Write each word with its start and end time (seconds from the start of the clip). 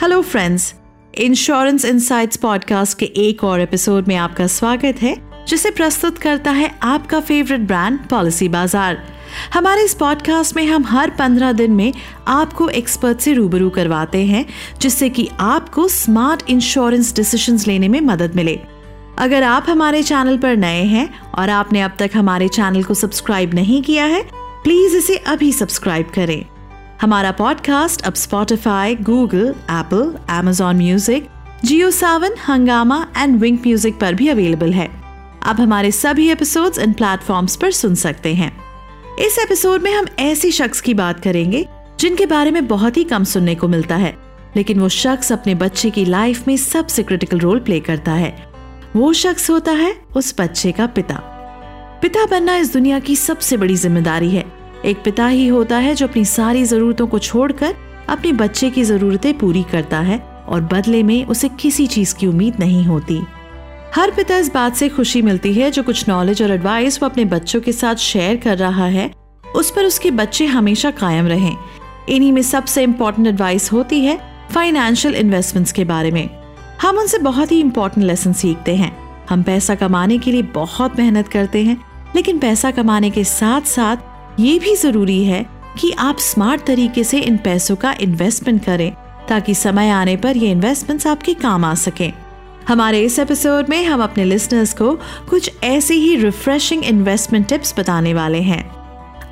Hello 0.00 0.20
friends 0.22 0.74
insurance 1.14 1.84
insights 1.84 2.36
podcast 2.36 2.98
के 2.98 3.06
एक 3.22 3.42
और 3.44 3.60
एपिसोड 3.60 4.06
में 4.08 4.14
आपका 4.16 4.46
स्वागत 4.46 5.02
है, 5.02 5.14
जिसे 5.48 5.70
प्रस्तुत 5.70 6.18
करता 6.18 6.50
है 6.50 6.70
आपका 6.82 7.18
फेवरेट 7.20 7.60
ब्रांड 7.60 7.98
पॉलिसी 8.08 8.48
बाज़ार 8.48 8.96
हमारे 9.54 9.82
इस 9.84 9.94
पॉडकास्ट 9.94 10.56
में 10.56 10.64
हम 10.66 10.84
हर 10.84 11.10
पंद्रह 11.10 11.52
दिन 11.52 11.72
में 11.72 11.92
आपको 12.28 12.68
एक्सपर्ट 12.68 13.18
से 13.18 13.32
रूबरू 13.32 13.68
करवाते 13.70 14.24
हैं, 14.26 14.44
जिससे 14.80 15.08
कि 15.08 15.28
आपको 15.40 15.86
स्मार्ट 15.88 16.50
इंश्योरेंस 16.50 17.14
डिसीजंस 17.16 17.66
लेने 17.66 17.88
में 17.88 18.00
मदद 18.00 18.36
मिले। 18.36 18.58
अगर 19.18 19.42
आप 19.42 19.66
हमारे 19.68 20.02
चैनल 20.02 20.38
पर 20.38 20.56
नए 20.56 20.82
हैं 20.84 21.08
और 21.30 21.50
आपने 21.50 21.82
अब 21.82 21.96
तक 21.98 22.10
हमारे 22.14 22.48
चैनल 22.48 22.82
को 22.82 22.94
सब्सक्राइब 22.94 23.54
नहीं 23.54 23.82
किया 23.82 24.04
है 24.06 24.22
प्लीज़ 24.64 24.96
इसे 24.96 25.16
अभी 25.26 25.52
सब्सक्राइब 25.52 26.10
करें। 26.14 26.44
हमारा 27.00 27.30
पॉडकास्ट 27.32 28.02
अब 28.06 28.14
Spotify 28.14 28.94
Google 28.94 29.46
Apple 29.48 30.12
Amazon 30.30 30.76
music 30.76 31.28
Jio 31.64 31.90
Saavn 31.90 32.34
Hungama 32.48 33.06
and 33.16 33.38
Wynk 33.40 33.60
music 33.60 33.98
पर 34.00 34.14
भी 34.14 34.28
अवेलेबल 34.28 34.72
है। 34.72 34.88
अब 35.42 35.60
हमारे 35.60 35.92
सभी 35.92 36.28
एपिसोड्स 36.30 36.78
इन 36.78 36.92
प्लेटफॉर्म्स 36.92 37.56
पर 37.56 37.70
सुन 37.70 37.94
सकते 37.94 38.34
हैं। 38.34 38.50
इस 39.18 39.38
एपिसोड 39.38 39.82
में 39.82 39.92
हम 39.94 40.06
ऐसी 40.18 40.50
शख्स 40.50 40.80
की 40.80 40.94
बात 40.94 41.20
करेंगे, 41.20 41.66
जिनके 42.00 42.26
बारे 42.26 42.50
में 42.50 42.66
बहुत 42.66 42.96
ही 42.96 43.04
कम 43.04 43.24
सुनने 43.24 43.54
को 43.54 43.68
मिलता 43.68 43.96
है, 43.96 44.14
लेकिन 44.56 44.80
वो 44.80 44.88
शख्स 44.90 45.32
अपने 45.32 45.54
बच्चे 45.54 45.90
की 45.90 46.04
लाइफ 46.04 46.46
में 46.48 46.56
सबसे 46.58 47.02
क्रिटिकल 47.02 47.38
रोल 47.38 47.60
प्ले 47.60 47.80
करता 47.80 48.12
है। 48.12 48.36
वो 48.96 49.12
शख्स 49.14 49.50
होता 49.50 49.72
है 49.72 49.94
उस 50.16 50.34
बच्चे 50.40 50.72
का 50.72 50.86
पिता। 50.86 51.22
पिता 52.02 52.26
बनना 52.26 52.56
इस 52.56 52.72
दुनिया 52.72 52.98
की 52.98 53.16
सबसे 53.16 53.56
बड़ी 53.56 53.76
ज़िम्मेदारी 53.76 54.30
है। 54.30 54.59
एक 54.84 55.02
पिता 55.04 55.26
ही 55.26 55.46
होता 55.48 55.78
है 55.78 55.94
जो 55.94 56.06
अपनी 56.06 56.24
सारी 56.24 56.64
जरूरतों 56.64 57.06
को 57.06 57.18
छोड़कर 57.18 57.74
अपने 58.08 58.32
बच्चे 58.32 58.70
की 58.70 58.84
जरूरतें 58.84 59.38
पूरी 59.38 59.62
करता 59.62 60.00
है 60.00 60.18
और 60.48 60.60
बदले 60.60 61.02
में 61.02 61.26
उसे 61.26 61.48
किसी 61.48 61.86
चीज़ 61.86 62.14
की 62.14 62.26
उम्मीद 62.26 62.54
नहीं 62.60 62.84
होती। 62.84 63.20
हर 63.96 64.10
पिता 64.10 64.36
इस 64.36 64.52
बात 64.54 64.76
से 64.76 64.88
खुशी 64.88 65.22
मिलती 65.22 65.54
है, 65.54 65.70
जो 65.70 65.82
कुछ 65.82 66.08
नॉलेज 66.08 66.42
और 66.42 66.50
एडवाइस 66.50 67.02
वो 67.02 67.08
अपने 67.08 67.24
बच्चों 67.24 67.60
के 67.60 67.72
साथ 67.72 67.94
शेयर 67.94 68.36
कर 68.36 68.58
रहा 68.58 68.86
है, 68.86 69.10
उस 69.56 69.70
पर 69.70 69.84
उसके 69.84 70.10
बच्चे 70.10 70.46
हमेशा 70.46 70.90
कायम 70.90 71.26
रहें। 71.26 71.56
इन्हीं 72.08 72.32
में 72.32 72.42
सबसे 72.42 72.82
इम्पोर्टेंट 72.82 73.28
एडवाइस 73.28 73.72
होती 73.72 74.00
है 74.00 74.18
फाइनेंशियल 74.54 75.14
इन्वेस्टमेंट्स 75.14 75.72
के 75.72 75.84
बारे 75.84 76.10
में। 76.10 76.28
हम 76.82 76.98
उनसे 76.98 77.18
बहुत 77.18 77.52
ही 77.52 77.60
इम्पोर्टेंट 77.60 78.06
लेसन 78.06 78.32
सीखते 78.32 78.76
हैं। 78.76 78.96
हम 79.30 79.42
पैसा 79.42 79.74
कमाने 79.74 80.18
के 80.18 80.32
लिए 80.32 80.42
बहुत 80.42 80.98
मेहनत 80.98 81.28
करते 81.28 81.64
हैं, 81.64 81.80
लेकिन 82.16 82.38
पैसा 82.38 82.70
कमाने 82.70 83.10
के 83.10 83.24
साथ 83.24 83.60
साथ 83.60 83.96
ये 84.38 84.58
भी 84.58 84.74
ज़रूरी 84.76 85.22
है 85.24 85.44
कि 85.80 85.90
आप 85.98 86.18
स्मार्ट 86.20 86.64
तरीके 86.66 87.04
से 87.04 87.18
इन 87.20 87.36
पैसों 87.36 87.76
का 87.76 87.94
इन्वेस्टमेंट 88.00 88.64
करें, 88.64 88.92
ताकि 89.28 89.54
समय 89.54 89.90
आने 89.90 90.16
पर 90.16 90.36
ये 90.36 90.50
इन्वेस्टमेंट्स 90.50 91.06
आपके 91.06 91.34
काम 91.36 91.64
आ 91.64 91.74
सकें। 91.76 92.12
हमारे 92.68 93.00
इस 93.02 93.18
एपिसोड 93.18 93.68
में 93.68 93.84
हम 93.84 94.02
अपने 94.02 94.24
लिसनर्स 94.24 94.72
को 94.74 94.92
कुछ 95.30 95.50
ऐसी 95.64 95.94
ही 95.94 96.14
रिफ्रेशिंग 96.16 96.84
इन्वेस्टमेंट 96.84 97.48
टिप्स 97.48 97.74
बताने 97.78 98.14
वाले 98.14 98.40
हैं। 98.42 98.64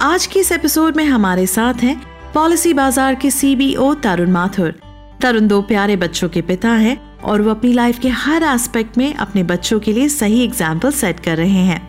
आज 0.02 0.26
के 0.26 0.40
इस 0.40 0.52
एपिसोड 0.52 0.96
में 0.96 1.04
हमारे 1.04 1.46
साथ 1.46 1.82
हैं 1.82 2.00
पॉलिसी 2.34 2.72
बाज़ार 2.74 3.14
के 3.14 3.30
सीबीओ 3.30 3.92
तरुण 3.94 4.30
माथुर 4.30 4.74
तरुण 5.22 5.46
दो 5.48 5.60
प्यारे 5.62 5.96
बच्चों 5.96 6.28
के 6.28 6.42
पिता 6.42 6.72
हैं 6.72 6.96
और 7.20 7.42
वो 7.42 7.50
अपनी 7.50 7.72
लाइफ 7.72 7.98
के 7.98 8.08
हर 8.08 8.42
एस्पेक्ट 8.44 8.98
में 8.98 9.12
अपने 9.14 9.42
बच्चों 9.44 9.78
के 9.80 9.92
लिए 9.92 10.08
सही 10.08 10.42
एग्ज़ाम्पल 10.44 10.90
सेट 10.92 11.20
कर 11.20 11.36
रहे 11.36 11.62
हैं। 11.62 11.80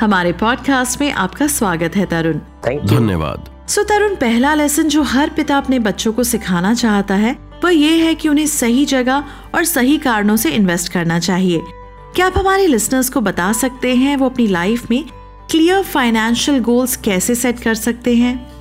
हमारे 0.00 0.32
पॉडकास्ट 0.32 1.00
में 1.00 1.12
आपका 1.12 1.46
स्वागत 1.46 1.96
है 1.96 2.06
तरुण। 2.06 2.34
धन्यवाद। 2.86 3.68
सो 3.68 3.82
तरुण 3.82 4.14
पहला 4.16 4.54
लेसन 4.54 4.88
जो 4.88 5.02
हर 5.02 5.28
पिता 5.28 5.56
अपने 5.56 5.78
बच्चों 5.78 6.12
को 6.12 6.24
सिखाना 6.24 6.74
चाहता 6.74 7.14
है 7.14 7.32
वो 7.64 7.68
ये 7.68 7.96
है 7.96 8.14
कि 8.14 8.28
उन्हें 8.28 8.46
सही 8.46 8.84
जगह 8.84 9.24
और 9.54 9.64
सही 9.64 9.98
कारणों 9.98 10.36
से 10.36 10.50
इन्वेस्ट 10.50 10.92
करना 10.92 11.18
चाहिए। 11.18 11.62
क्या 12.14 12.26
आप 12.26 12.38
हमारे 12.38 12.66
लिसनर्स 12.66 13.08
को 13.08 13.20
बता 13.20 13.52
सकते 13.52 13.94
हैं 13.94 14.16
वो 14.16 14.26
अपनी 14.26 14.46
लाइफ 14.46 14.90
में 14.90 15.04
क्लियर 15.50 15.82
फाइनेंशियल 15.82 16.58
गोल्स 16.58 16.96
कैसे 16.96 17.34
सेट 17.34 17.60
कर 17.60 17.74
सकते 17.74 18.14
हैं? 18.14 18.52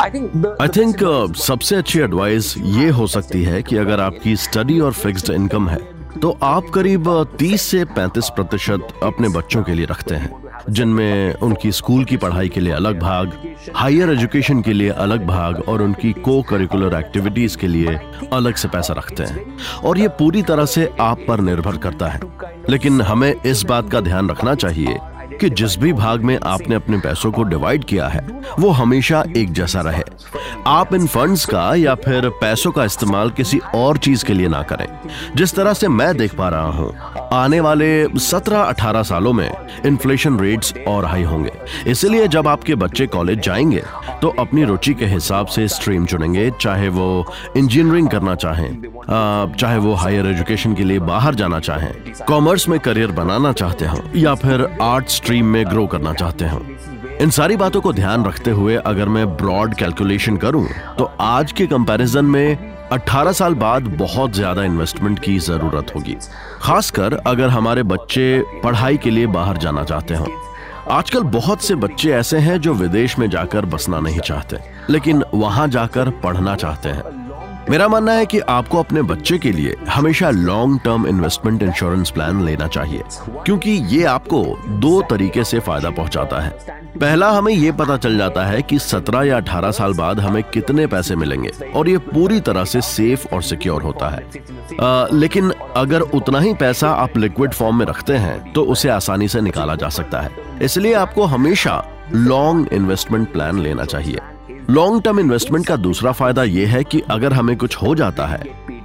आई 0.00 0.68
थिंक 0.68 0.96
uh, 0.96 1.36
सबसे 1.36 1.76
अच्छी 1.76 1.98
एडवाइस 1.98 2.54
ये 2.58 2.88
हो 2.88 3.06
सकती 3.06 3.42
है 3.42 3.62
कि 3.62 3.76
अगर 3.76 4.00
आपकी 4.00 4.36
स्टडी 4.36 4.80
और 4.80 4.92
फिक्स्ड 4.92 5.30
इनकम 5.30 5.68
है 5.68 5.96
तो 6.22 6.38
आप 6.42 6.68
करीब 6.74 7.28
30 7.36 7.52
uh, 7.52 7.58
से 7.58 7.84
35 7.84 8.28
प्रतिशत 8.30 8.88
अपने 9.02 9.28
बच्चों 9.28 9.62
के 9.62 9.74
लिए 9.74 9.86
रखते 9.86 10.14
हैं। 10.14 10.45
जिनमें 10.70 11.34
उनकी 11.34 11.72
स्कूल 11.72 12.04
की 12.04 12.16
पढ़ाई 12.16 12.48
के 12.48 12.60
लिए 12.60 12.72
अलग 12.72 12.98
भाग, 13.00 13.32
हायर 13.74 14.10
एजुकेशन 14.10 14.62
के 14.62 14.72
लिए 14.72 14.88
अलग 14.88 15.26
भाग 15.26 15.62
और 15.68 15.82
उनकी 15.82 16.12
को 16.12 16.42
करिकुलर 16.42 16.98
एक्टिविटीज़ 16.98 17.58
के 17.58 17.66
लिए 17.66 18.00
अलग 18.32 18.54
से 18.54 18.68
पैसा 18.68 18.94
रखते 18.94 19.22
हैं। 19.22 19.58
और 19.84 19.98
ये 19.98 20.08
पूरी 20.08 20.42
तरह 20.42 20.64
से 20.64 20.92
आप 21.00 21.18
पर 21.28 21.40
निर्भर 21.40 21.76
करता 21.76 22.06
है। 22.06 22.20
लेकिन 22.70 23.00
हमें 23.00 23.34
इस 23.46 23.62
बात 23.62 23.90
का 23.90 24.00
ध्यान 24.00 24.28
रखना 24.28 24.54
चाहिए 24.54 24.98
कि 25.40 25.50
जिस 25.50 25.78
भी 25.78 25.92
भाग 25.92 26.20
में 26.20 26.38
आपने 26.44 26.74
अपने 26.74 26.98
पैसों 26.98 27.32
को 27.32 27.42
डिवाइड 27.42 27.84
किया 27.84 28.08
है, 28.08 28.40
वो 28.58 28.70
हमेशा 28.70 29.24
एक 29.36 29.52
जैसा 29.52 29.80
रहे। 29.80 30.02
आप 30.66 30.94
इन 30.94 31.06
फंड्स 31.06 31.44
का 31.44 31.74
या 31.74 31.94
फिर 31.96 32.28
पैसों 32.40 32.72
का 32.72 32.84
इस्तेमाल 32.84 33.30
किसी 33.30 33.58
और 33.74 33.98
चीज़ 33.98 34.24
के 34.24 34.34
लिए 34.34 34.48
ना 34.48 34.62
करें। 34.62 34.86
जिस 35.36 35.54
तरह 35.54 35.72
से 35.72 35.88
मैं 35.88 36.16
देख 36.16 36.34
पा 36.34 36.48
रहा 36.48 36.70
हूँ, 36.70 36.94
आने 37.32 37.60
वाले 37.60 37.88
17-18 38.20 39.02
सालों 39.02 39.32
में 39.32 39.50
इन्फ्लेशन 39.86 40.38
रेट्स 40.40 40.74
और 40.88 41.04
हाई 41.04 41.22
होंगे। 41.24 41.52
इसलिए 41.86 42.28
जब 42.28 42.48
आपके 42.48 42.74
बच्चे 42.76 43.06
कॉलेज 43.08 43.40
जाएँगे 43.40 43.82
तो 44.22 44.28
अपनी 44.38 44.64
रुचि 44.64 44.94
के 44.94 45.06
हिसाब 45.06 45.46
से 45.46 45.66
स्ट्रीम 45.68 46.06
चुनेंगे, 46.06 46.50
चाहे 46.60 46.88
वो 46.88 47.34
इंजीनियरिंग 47.56 48.08
करना 48.08 48.34
चाहें 48.36 48.94
चाहे 49.52 49.78
वो 49.78 49.92
हायर 49.94 50.26
एजुकेशन 50.26 50.74
के 50.74 50.84
लिए 50.84 50.98
बाहर 51.00 51.34
जाना 51.34 51.58
चाहें 51.60 51.92
कॉमर्स 52.28 52.68
में 52.68 52.78
करियर 52.80 53.10
बनाना 53.12 53.52
चाहते 53.52 53.86
हो, 53.86 53.98
या 54.16 54.34
फिर 54.34 54.68
आर्ट 54.82 55.08
स्ट्रीम 55.08 55.46
में 55.46 55.64
ग्रो 55.66 55.86
करना 55.86 56.12
चाहते 56.12 56.44
हो। 56.44 56.60
इन 57.20 57.30
सारी 57.30 57.56
बातों 57.56 57.80
को 57.80 57.92
ध्यान 57.92 58.24
रखते 58.24 58.50
हुए 58.50 58.74
अगर 58.76 59.08
मैं 59.08 59.26
ब्रॉड 59.36 59.74
कैलकुलेशन 59.74 60.36
करूँ 60.36 60.66
तो 60.98 61.04
आज 61.20 61.52
के 61.52 61.66
कंपैरिजन 61.66 62.24
में 62.24 62.88
18 62.92 63.32
साल 63.32 63.54
बाद 63.54 63.82
बहुत 63.98 64.32
ज़्यादा 64.32 64.64
इन्वेस्टमेंट 64.64 65.18
की 65.18 65.38
ज़रूरत 65.38 65.94
होगी। 65.94 66.16
खासकर 66.62 67.14
अगर 67.26 67.48
हमारे 67.48 67.82
बच्चे 67.84 68.42
पढ़ाई 68.64 68.96
के 68.96 69.10
लिए 69.10 69.26
बाहर 69.28 69.56
जाना 69.56 69.84
चाहते 69.84 70.14
हो। 70.14 70.26
आजकल 70.90 71.22
बहुत 71.32 71.64
से 71.64 71.74
बच्चे 71.76 72.12
ऐसे 72.12 72.38
हैं 72.38 72.60
जो 72.60 72.74
विदेश 72.74 73.18
में 73.18 73.28
जाकर 73.30 73.66
बसना 73.66 74.00
नहीं 74.00 74.20
चाहते, 74.20 74.58
लेकिन 74.90 75.24
वहाँ 75.34 75.68
जाकर 75.68 76.10
पढ़ना 76.22 76.56
चाहते 76.56 76.88
हैं। 76.88 77.25
मेरा 77.70 77.86
मानना 77.88 78.12
है 78.12 78.26
कि 78.26 78.38
आपको 78.38 78.78
अपने 78.78 79.02
बच्चे 79.02 79.36
के 79.38 79.50
लिए 79.52 79.76
हमेशा 79.88 80.30
long 80.30 80.80
term 80.80 81.06
investment 81.06 81.62
insurance 81.62 82.10
plan 82.10 82.44
लेना 82.44 82.66
चाहिए 82.66 83.02
क्योंकि 83.46 83.70
ये 83.70 84.04
आपको 84.04 84.42
दो 84.68 85.00
तरीके 85.02 85.44
से 85.44 85.58
फ़ायदा 85.58 85.90
पहुंचाता 85.90 86.40
है। 86.40 86.50
पहला 87.00 87.30
हमें 87.30 87.52
ये 87.52 87.72
पता 87.72 87.96
चल 87.96 88.18
जाता 88.18 88.44
है 88.46 88.62
कि 88.62 88.78
17 88.78 89.22
या 89.22 89.36
18 89.36 89.70
साल 89.70 89.94
बाद 89.94 90.20
हमें 90.20 90.42
कितने 90.42 90.86
पैसे 90.86 91.16
मिलेंगे 91.16 91.50
और 91.74 91.88
ये 91.88 91.98
पूरी 91.98 92.40
तरह 92.40 92.64
से 92.64 92.80
सेफ़ 92.80 93.26
और 93.34 93.42
सिक्योर 93.42 93.82
होता 93.82 94.08
है। 94.08 94.22
आ, 94.80 95.06
लेकिन 95.12 95.50
अगर 95.76 96.00
उतना 96.00 96.40
ही 96.40 96.54
पैसा 96.54 96.90
आप 96.90 97.16
लिक्विड 97.16 97.52
फॉर्म 97.52 97.78
में 97.78 97.86
रखते 97.86 98.16
हैं 98.16 98.52
तो 98.52 98.64
उसे 98.64 98.88
आसानी 98.88 99.28
से 99.28 99.40
निकाला 99.40 99.74
जा 99.74 99.88
सकता 99.88 100.20
है। 100.20 100.30
इसलिए 100.62 100.94
आपको 100.94 101.24
हमेशा 101.24 101.84
लॉन्ग 102.12 102.68
इन्वेस्टमेंट 102.72 103.32
प्लान 103.32 103.58
लेना 103.58 103.84
चाहिए। 103.84 104.18
लॉन्ग 104.70 105.02
टर्म 105.02 105.20
इन्वेस्टमेंट 105.20 105.66
का 105.66 105.76
दूसरा 105.76 106.12
फ़ायदा 106.12 106.44
यह 106.44 106.68
है 106.68 106.82
कि 106.84 107.00
अगर 107.00 107.32
हमें 107.32 107.56
कुछ 107.56 107.76
हो 107.76 107.94
जाता 107.94 108.26
है 108.26 108.38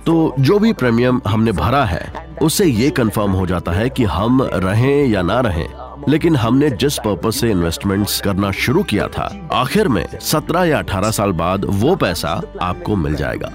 तो 0.05 0.33
जो 0.39 0.57
भी 0.59 0.73
प्रीमियम 0.73 1.21
हमने 1.27 1.51
भरा 1.51 1.83
है, 1.85 2.27
उससे 2.41 2.65
ये 2.65 2.89
कंफर्म 2.89 3.31
हो 3.31 3.45
जाता 3.47 3.71
है 3.71 3.89
कि 3.89 4.03
हम 4.03 4.41
रहें 4.43 5.07
या 5.07 5.21
ना 5.21 5.39
रहें। 5.39 5.67
लेकिन 6.09 6.35
हमने 6.35 6.69
जिस 6.71 6.97
पर्पज 6.97 7.33
से 7.33 7.51
इन्वेस्टमेंट्स 7.51 8.21
करना 8.21 8.51
शुरू 8.51 8.83
किया 8.83 9.07
था, 9.07 9.49
आखिर 9.53 9.87
में 9.87 10.05
17 10.21 10.63
या 10.63 10.79
18 10.79 11.11
साल 11.11 11.31
बाद 11.31 11.65
वो 11.65 11.95
पैसा 11.95 12.41
आपको 12.61 12.95
मिल 12.95 13.15
जाएगा। 13.15 13.51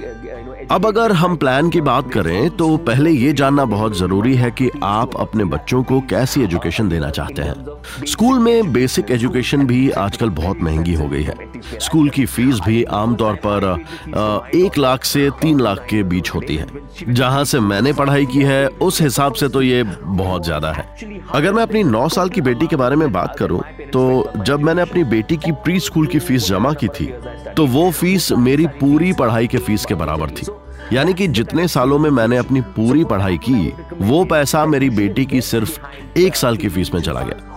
अब 0.71 0.87
अगर 0.87 1.13
हम 1.13 1.35
प्लान 1.37 1.69
की 1.71 1.81
बात 1.81 2.11
करें 2.13 2.51
तो 2.51 2.77
पहले 2.77 3.11
ये 3.11 3.33
जानना 3.33 3.65
बहुत 3.65 3.97
ज़रूरी 3.97 4.35
है 4.37 4.51
कि 4.51 4.71
आप 4.85 5.15
अपने 5.21 5.45
बच्चों 5.45 5.83
को 5.83 6.01
कैसी 6.11 6.43
एजुकेशन 6.45 6.89
देना 6.89 7.11
चाहते 7.11 7.43
हैं। 7.43 8.05
स्कूल 8.07 8.39
में 8.39 8.73
बेसिक 8.73 9.11
एजुकेशन 9.11 9.67
भी 9.67 9.91
आजकल 9.99 10.31
बहुत 10.31 10.63
महँगी 10.63 10.95
हो 10.95 11.09
गई 11.09 11.23
है। 11.23 11.35
स्कूल 11.81 12.09
की 12.11 12.25
फ़ीस 12.27 12.61
भी 12.67 12.83
आमतौर 12.95 13.35
पर 13.47 14.51
एक 14.57 14.79
लाख 14.79 15.05
से 15.05 15.29
तीन 15.41 15.61
लाख 15.61 15.87
के 15.91 16.03
बीच 16.05 16.31
होती 16.31 16.57
है। 16.57 16.67
जहाँ 17.05 17.45
से 17.45 17.61
मैंने 17.61 17.93
पढ़ाई 17.93 18.27
की 18.27 18.43
है, 18.43 18.67
उस 18.67 19.01
हिसाब 19.03 19.35
से 19.35 19.49
तो 19.49 19.63
ये 19.63 19.83
बहुत 19.83 20.45
ज़्यादा 20.45 20.73
है। 20.73 20.89
अगर 21.31 21.53
मैं 21.53 21.63
अपनी 21.63 21.85
नौ 21.85 22.09
साल 22.09 22.29
की 22.29 22.41
बेटी 22.41 22.67
के 22.67 22.77
बारे 22.77 22.97
में 22.97 23.11
बात 23.13 23.37
करूँ 23.39 23.61
तो 23.89 24.33
जब 24.39 24.61
मैंने 24.61 24.83
अपनी 24.83 25.05
बेटी 25.07 25.37
की 25.37 25.53
प्री 25.55 25.79
स्कूल 25.81 26.07
की 26.07 26.19
फ़ीस 26.19 26.49
जमा 26.49 26.73
की 26.73 26.89
थी 26.91 27.13
तो 27.57 27.67
वो 27.67 27.91
फ़ीस 27.91 28.31
मेरी 28.33 28.67
पूरी 28.81 29.13
पढ़ाई 29.13 29.47
के 29.47 29.59
फ़ीस 29.59 29.85
के 29.85 29.95
बराबर 29.95 30.31
थी। 30.31 30.47
यानी 30.93 31.15
कि 31.15 31.27
जितने 31.29 31.67
सालों 31.69 31.99
में 31.99 32.11
मैंने 32.11 32.37
अपनी 32.37 32.61
पूरी 32.77 33.05
पढ़ाई 33.05 33.39
की 33.39 33.73
वो 34.01 34.25
पैसा 34.25 34.65
मेरी 34.67 34.91
बेटी 34.91 35.25
की 35.25 35.41
सिर्फ़ 35.41 35.79
एक 36.19 36.37
साल 36.37 36.57
की 36.57 36.69
फ़ीस 36.69 36.95
में 36.95 37.01
चला 37.01 37.21
गया। 37.21 37.53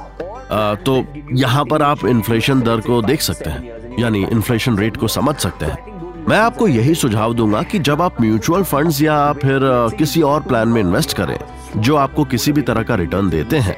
आ, 0.52 0.76
तो 0.76 1.06
यहाँ 1.34 1.66
पर 1.66 1.82
आप 1.82 2.06
इन्फ्लेशन 2.06 2.62
दर 2.62 2.82
को 2.82 3.02
देख 3.02 3.22
सकते 3.22 3.50
हैं 3.50 3.98
यानी 4.00 4.24
इन्फ्लेशन 4.24 4.78
रेट 4.78 4.98
को 4.98 5.08
समझ 5.08 5.36
सकते 5.36 5.66
हैं। 5.66 6.26
मैं 6.30 6.38
आपको 6.38 6.68
यही 6.68 6.96
सुझाव 6.96 7.34
दूँगा 7.34 7.62
कि 7.64 7.80
जब 7.80 8.02
आप 8.02 8.22
म्यूचुअल 8.22 8.64
फंड्स 8.64 9.02
या 9.02 9.32
फिर 9.34 9.60
किसी 9.98 10.22
और 10.22 10.42
प्लान 10.42 10.68
में 10.68 10.82
इन्वेस्ट 10.82 11.18
करें 11.18 11.38
जो 11.78 11.96
आपको 11.96 12.24
किसी 12.26 12.52
भी 12.52 12.62
तरह 12.62 12.84
का 12.84 12.96
रिटर्न 12.96 13.30
देते 13.30 13.58
हैं 13.58 13.78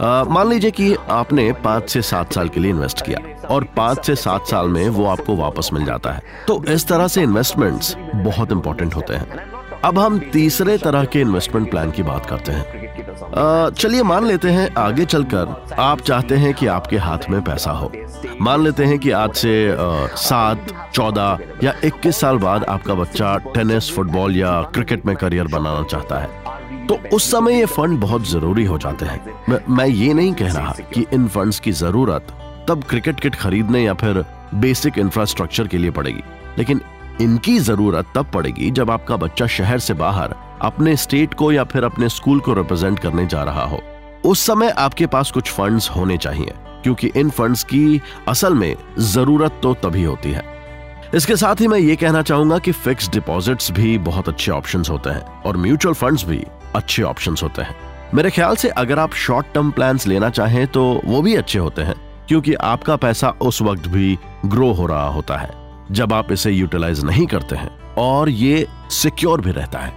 मान 0.00 0.48
लीजिए 0.48 0.70
कि 0.70 0.94
आपने 1.10 1.50
पाँच 1.52 1.90
से 1.90 2.02
सात 2.02 2.32
साल 2.32 2.48
के 2.48 2.60
लिए 2.60 2.70
इन्वेस्ट 2.70 3.04
किया 3.06 3.46
और 3.46 3.64
पाँच 3.76 4.06
से 4.06 4.14
सात 4.16 4.46
साल 4.46 4.68
में 4.68 4.88
वो 4.88 5.04
आपको 5.06 5.36
वापस 5.36 5.70
मिल 5.72 5.84
जाता 5.84 6.12
है। 6.12 6.22
तो 6.48 6.62
इस 6.64 6.86
तरह 6.88 7.08
से 7.08 7.22
इन्वेस्टमेंट्स 7.22 7.94
बहुत 8.14 8.52
इंपॉर्टेंट 8.52 8.94
होते 8.94 9.14
हैं। 9.14 9.50
अब 9.84 9.98
हम 9.98 10.18
तीसरे 10.32 10.76
तरह 10.78 11.04
के 11.04 11.20
इन्वेस्टमेंट 11.20 11.70
प्लान 11.70 11.90
की 11.90 12.02
बात 12.02 12.26
करते 12.26 12.52
हैं। 12.52 13.68
चलिए 13.70 14.02
मान 14.02 14.26
लेते 14.26 14.50
हैं 14.50 14.68
आगे 14.78 15.04
चलकर 15.04 15.74
आप 15.78 16.00
चाहते 16.00 16.36
हैं 16.36 16.54
कि 16.54 16.66
आपके 16.66 16.98
हाथ 16.98 17.30
में 17.30 17.40
पैसा 17.42 17.70
हो। 17.70 17.92
मान 18.40 18.62
लेते 18.64 18.84
हैं 18.84 18.98
कि 18.98 19.10
आज 19.10 19.34
से 19.34 19.76
सात, 20.18 20.66
चौदह 20.94 21.38
या 21.64 21.74
इक्कीस 21.84 22.20
साल 22.20 22.38
बाद 22.38 22.64
आपका 22.64 22.94
बच्चा 22.94 23.36
टेनिस, 23.54 23.94
फुटबॉल 23.94 24.36
या 24.36 24.60
क्रिकेट 24.74 25.06
में 25.06 25.16
करियर 25.16 25.46
बनाना 25.46 25.82
चाहता 25.82 26.18
है। 26.18 26.28
तो 26.90 26.98
उस 27.12 27.30
समय 27.30 27.54
ये 27.54 27.66
फंड 27.66 27.98
बहुत 28.00 28.26
ज़रूरी 28.28 28.64
हो 28.64 28.76
जाते 28.78 29.06
हैं। 29.06 29.64
मैं, 29.68 29.86
ये 29.86 30.14
नहीं 30.14 30.32
कह 30.34 30.52
रहा 30.52 30.74
कि 30.94 31.04
इन 31.12 31.26
फंड्स 31.28 31.60
की 31.60 31.72
ज़रूरत 31.72 32.32
तब 32.68 32.82
क्रिकेट 32.84 33.20
किट 33.20 33.34
खरीदने 33.34 33.82
या 33.82 33.94
फिर 33.94 34.24
बेसिक 34.54 34.98
इंफ्रास्ट्रक्चर 34.98 35.66
के 35.66 35.78
लिए 35.78 35.90
पड़ेगी। 35.90 36.22
लेकिन 36.58 36.80
इनकी 37.20 37.58
ज़रूरत 37.58 38.12
तब 38.14 38.30
पड़ेगी 38.34 38.70
जब 38.70 38.90
आपका 38.90 39.16
बच्चा 39.16 39.46
शहर 39.46 39.78
से 39.78 39.94
बाहर 39.94 40.34
अपने 40.62 40.96
स्टेट 40.96 41.34
को 41.34 41.52
या 41.52 41.64
फिर 41.64 41.84
अपने 41.84 42.08
स्कूल 42.08 42.40
को 42.40 42.54
रिप्रेजेंट 42.54 42.98
करने 42.98 43.26
जा 43.26 43.42
रहा 43.42 43.64
हो। 43.64 43.82
उस 44.24 44.46
समय 44.46 44.70
आपके 44.78 45.06
पास 45.06 45.30
कुछ 45.30 45.50
फंड्स 45.50 45.90
होने 45.90 46.16
चाहिए 46.16 46.54
क्योंकि 46.82 47.10
इन 47.16 47.30
फंड्स 47.30 47.64
की 47.64 48.00
असल 48.28 48.54
में 48.54 48.74
ज़रूरत 48.98 49.60
तो 49.62 49.74
तभी 49.74 50.04
होती 50.04 50.30
है। 50.30 50.44
इसके 51.14 51.36
साथ 51.36 51.60
ही 51.60 51.66
मैं 51.66 51.78
ये 51.78 51.96
कहना 51.96 52.22
चाहूँगा 52.22 52.58
कि 52.58 52.72
फिक्स 52.72 53.08
डिपॉजिट्स 53.08 53.70
भी 53.70 53.98
बहुत 53.98 54.28
अच्छे 54.28 54.52
ऑप्शंस 54.52 54.90
होते 54.90 55.10
हैं 55.10 55.42
और 55.42 55.56
म्यूचुअल 55.56 55.94
फंड्स 55.94 56.24
भी 56.24 56.44
अच्छे 56.74 57.02
ऑप्शंस 57.02 57.42
होते 57.42 57.62
हैं। 57.62 57.76
मेरे 58.14 58.30
ख्याल 58.30 58.56
से 58.56 58.68
अगर 58.68 58.98
आप 58.98 59.14
शॉर्ट 59.14 59.46
टर्म 59.54 59.70
प्लान्स 59.70 60.06
लेना 60.06 60.30
चाहें 60.30 60.66
तो 60.66 61.00
वो 61.04 61.22
भी 61.22 61.34
अच्छे 61.34 61.58
होते 61.58 61.82
हैं 61.82 61.94
क्योंकि 62.28 62.54
आपका 62.54 62.96
पैसा 62.96 63.30
उस 63.30 63.62
वक्त 63.62 63.88
भी 63.88 64.18
ग्रो 64.46 64.72
हो 64.72 64.86
रहा 64.86 65.08
होता 65.08 65.36
है 65.36 65.50
जब 65.90 66.12
आप 66.12 66.32
इसे 66.32 66.50
यूटिलाइज 66.50 67.04
नहीं 67.04 67.26
करते 67.26 67.56
हैं 67.56 67.94
और 67.98 68.28
ये 68.28 68.66
सिक्योर 68.90 69.40
भी 69.40 69.50
रहता 69.50 69.78
है। 69.78 69.92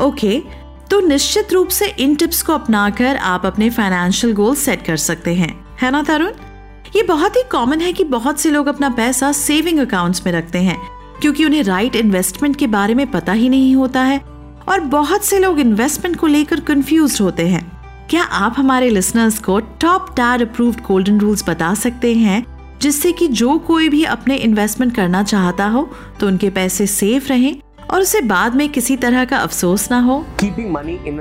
ओके 0.00 0.40
okay, 0.40 0.90
तो 0.90 1.00
निश्चित 1.00 1.52
रूप 1.52 1.68
से 1.68 1.86
इन 1.86 2.14
टिप्स 2.14 2.42
को 2.42 2.52
अपनाकर 2.52 3.16
आप 3.16 3.46
अपने 3.46 3.70
फाइनेंशियल 3.70 4.32
गोल 4.32 4.54
सेट 4.54 4.82
कर 4.82 4.96
सकते 4.96 5.34
हैं। 5.34 5.76
है 5.80 5.90
ना 5.90 6.02
तरुण 6.02 6.30
ये 6.96 7.02
बहुत 7.02 7.36
ही 7.36 7.42
कॉमन 7.52 7.80
है 7.80 7.92
कि 7.92 8.04
बहुत 8.04 8.40
से 8.40 8.50
लोग 8.50 8.66
अपना 8.66 8.88
पैसा 8.88 9.32
सेविंग 9.32 9.78
अकाउंट्स 9.78 10.26
में 10.26 10.32
रखते 10.32 10.58
हैं 10.58 10.78
क्योंकि 11.20 11.44
उन्हें 11.44 11.62
राइट 11.62 11.96
इन्वेस्टमेंट 11.96 12.56
के 12.56 12.66
बारे 12.66 12.94
में 12.94 13.10
पता 13.10 13.32
ही 13.32 13.48
नहीं 13.48 13.76
होता 13.76 14.02
है 14.02 14.20
और 14.68 14.80
बहुत 14.80 15.24
से 15.24 15.38
लोग 15.38 15.60
इन्वेस्टमेंट 15.60 16.16
को 16.16 16.26
लेकर 16.26 16.60
कंफ्यूज 16.60 17.20
होते 17.20 17.46
हैं। 17.48 17.80
क्या 18.10 18.22
आप 18.22 18.54
हमारे 18.58 18.90
लिसनर्स 18.90 19.38
को 19.38 19.60
टॉप 19.60 20.14
टार 20.16 20.42
अप्रूव्ड 20.42 20.80
गोल्डन 20.80 21.20
रूल्स 21.20 21.48
बता 21.48 21.74
सकते 21.74 22.14
हैं 22.14 22.44
जिससे 22.82 23.12
कि 23.12 23.28
जो 23.28 23.58
कोई 23.58 23.88
भी 23.88 24.04
अपने 24.04 24.36
इन्वेस्टमेंट 24.36 24.94
करना 24.96 25.22
चाहता 25.22 25.66
हो 25.66 25.90
तो 26.20 26.26
उनके 26.26 26.50
पैसे 26.50 26.86
सेफ़ 26.86 27.28
रहें 27.28 27.60
और 27.90 28.00
उसे 28.00 28.20
बाद 28.20 28.54
में 28.54 28.68
किसी 28.68 28.96
तरह 28.96 29.24
का 29.24 29.36
अफसोस 29.36 29.90
ना 29.90 30.00
हो? 30.00 30.24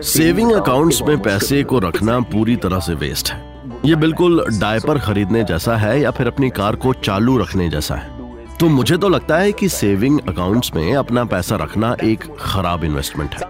सेविंग 0.04 0.52
अकाउंट्स 0.52 1.02
में 1.02 1.18
पैसे 1.22 1.64
को 1.64 1.80
रखना 1.80 2.20
पूरी 2.20 2.56
तरह 2.56 2.80
से 2.80 2.94
वेस्ट 2.94 3.32
है। 3.32 3.49
ये 3.86 3.96
बिल्कुल 3.96 4.44
डायपर 4.52 4.98
खरीदने 5.00 5.44
जैसा 5.44 5.76
है 5.78 6.00
या 6.02 6.12
फिर 6.12 6.28
अपनी 6.28 6.50
कार 6.50 6.76
को 6.76 6.94
चालू 6.96 7.38
रखने 7.38 7.70
जैसा 7.70 7.96
है। 7.96 8.58
तो 8.58 8.68
मुझे 8.70 8.98
तो 8.98 9.10
लगता 9.10 9.38
है 9.38 9.52
कि 9.52 9.70
सेविंग 9.70 10.20
अकाउंट्स 10.30 10.74
में 10.76 10.96
अपना 10.96 11.24
पैसा 11.26 11.56
रखना 11.56 11.96
एक 12.04 12.24
खराब 12.40 12.84
इन्वेस्टमेंट 12.84 13.36
है। 13.36 13.48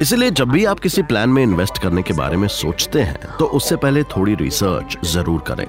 इसलिए 0.00 0.30
जब 0.30 0.48
भी 0.50 0.64
आप 0.64 0.80
किसी 0.80 1.02
प्लान 1.02 1.28
में 1.28 1.42
इन्वेस्ट 1.42 1.78
करने 1.78 2.02
के 2.02 2.14
बारे 2.14 2.36
में 2.36 2.46
सोचते 2.48 3.02
हैं 3.02 3.36
तो 3.38 3.44
उससे 3.46 3.76
पहले 3.76 4.02
थोड़ी 4.06 4.34
रिसर्च 4.34 4.96
ज़रूर 5.04 5.40
करें। 5.48 5.66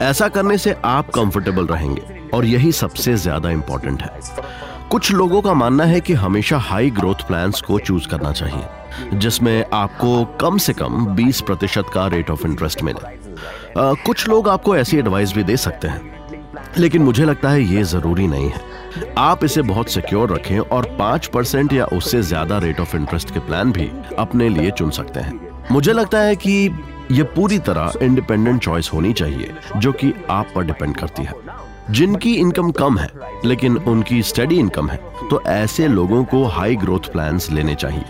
ऐसा 0.00 0.28
करने 0.28 0.58
से 0.58 0.74
आप 0.84 1.10
कंफर्टेबल 1.10 1.66
रहेंगे 1.66 2.02
और 2.34 2.44
यही 2.46 2.72
सबसे 2.72 3.14
ज़्यादा 3.16 3.50
इंपॉर्टेंट 3.50 4.02
है। 4.02 4.18
कुछ 4.90 5.12
लोगों 5.12 5.40
का 5.42 5.54
मानना 5.54 5.84
है 5.84 6.00
कि 6.00 6.12
हमेशा 6.14 6.58
हाई 6.58 6.90
ग्रोथ 6.90 7.26
प्लान्स 7.26 7.60
को 7.60 7.78
चूज़ 7.78 8.08
करना 8.08 8.32
चाहिए, 8.32 8.64
जिसमें 9.14 9.64
आपको 9.72 10.24
कम 10.40 10.58
से 10.58 10.72
कम 10.72 11.04
20 11.16 11.40
प्रतिशत 11.40 11.90
का 11.94 12.06
रेट 12.06 12.30
ऑफ़ 12.30 12.46
इंटरेस्ट 12.46 12.82
मिले। 12.82 13.18
कुछ 13.76 14.28
लोग 14.28 14.48
आपको 14.48 14.76
ऐसी 14.76 14.98
एडवाइस 14.98 15.32
भी 15.32 15.42
दे 15.44 15.56
सकते 15.56 15.88
हैं, 15.88 16.00
लेकिन 16.78 17.02
मुझे 17.02 17.24
लगता 17.24 17.50
है 17.50 17.62
ये 17.64 17.82
ज़रूरी 17.84 18.26
नहीं 18.28 18.48
है। 18.48 18.60
आप 19.18 19.44
इसे 19.44 19.62
बहुत 19.62 19.90
सिक्योर 19.90 20.32
रखें 20.32 20.58
और 20.58 20.86
पाँच 20.98 21.26
परसेंट 21.26 21.72
या 21.72 21.84
उससे 21.92 22.22
ज़्यादा 22.22 22.58
रेट 22.58 22.80
ऑफ़ 22.80 22.96
इंटरेस्ट 22.96 23.32
के 23.34 23.40
प्लान 23.40 23.72
भी 23.72 23.90
अपने 24.18 24.48
लिए 24.48 24.70
चुन 24.70 24.90
सकते 24.90 25.20
हैं। 25.20 25.38
मुझे 25.72 25.92
लगता 25.92 26.18
है 26.18 26.36
कि 26.36 26.52
ये 27.12 27.22
पूरी 27.30 27.58
तरह 27.60 27.92
इंडिपेंडेंट 28.02 28.60
चॉइस 28.62 28.90
होनी 28.92 29.12
चाहिए, 29.12 29.54
जो 29.76 29.92
कि 29.92 30.12
आप 30.30 30.52
पर 30.54 30.64
डिपेंड 30.64 30.96
करती 30.96 31.22
है। 31.22 31.34
जिनकी 31.90 32.34
इनकम 32.34 32.70
कम 32.70 32.98
है, 32.98 33.08
लेकिन 33.44 33.76
उनकी 33.78 34.22
स्टडी 34.22 34.58
इनकम 34.58 34.88
है 34.88 34.98
तो 35.30 35.42
ऐसे 35.42 35.88
लोगों 35.88 36.22
को 36.24 36.44
हाई 36.46 36.76
ग्रोथ 36.76 37.12
प्लान्स 37.12 37.50
लेने 37.50 37.74
चाहिए। 37.74 38.04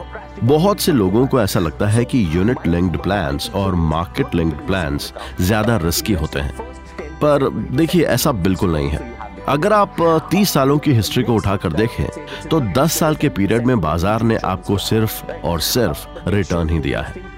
बहुत 0.45 0.81
से 0.81 0.93
लोगों 0.93 1.27
को 1.27 1.41
ऐसा 1.41 1.61
लगता 1.61 1.87
है 1.87 2.05
कि 2.05 2.25
यूनिट 2.35 2.67
लिंक्ड 2.67 2.99
प्लान्स 2.99 3.51
और 3.55 3.75
मार्केट 3.75 4.35
लिंक्ड 4.35 4.67
प्लान्स 4.67 5.13
ज़्यादा 5.41 5.77
रिस्की 5.77 6.13
होते 6.13 6.41
हैं। 6.41 6.69
पर 7.19 7.49
देखिए, 7.51 8.05
ऐसा 8.05 8.33
बिल्कुल 8.35 8.73
नहीं 8.73 8.89
है। 8.89 9.19
अगर 9.49 9.73
आप 9.73 9.97
30 10.33 10.53
सालों 10.53 10.79
की 10.79 10.93
हिस्ट्री 10.93 11.23
को 11.23 11.35
उठाकर 11.35 11.73
देखें 11.73 12.07
तो 12.49 12.61
10 12.73 12.99
साल 12.99 13.15
के 13.15 13.29
पीरियड 13.31 13.67
में 13.67 13.81
बाज़ार 13.81 14.23
ने 14.23 14.37
आपको 14.37 14.77
सिर्फ़ 14.79 15.23
और 15.45 15.61
सिर्फ़ 15.61 16.29
रिटर्न 16.29 16.69
ही 16.71 16.79
दिया 16.79 17.01
है। 17.01 17.29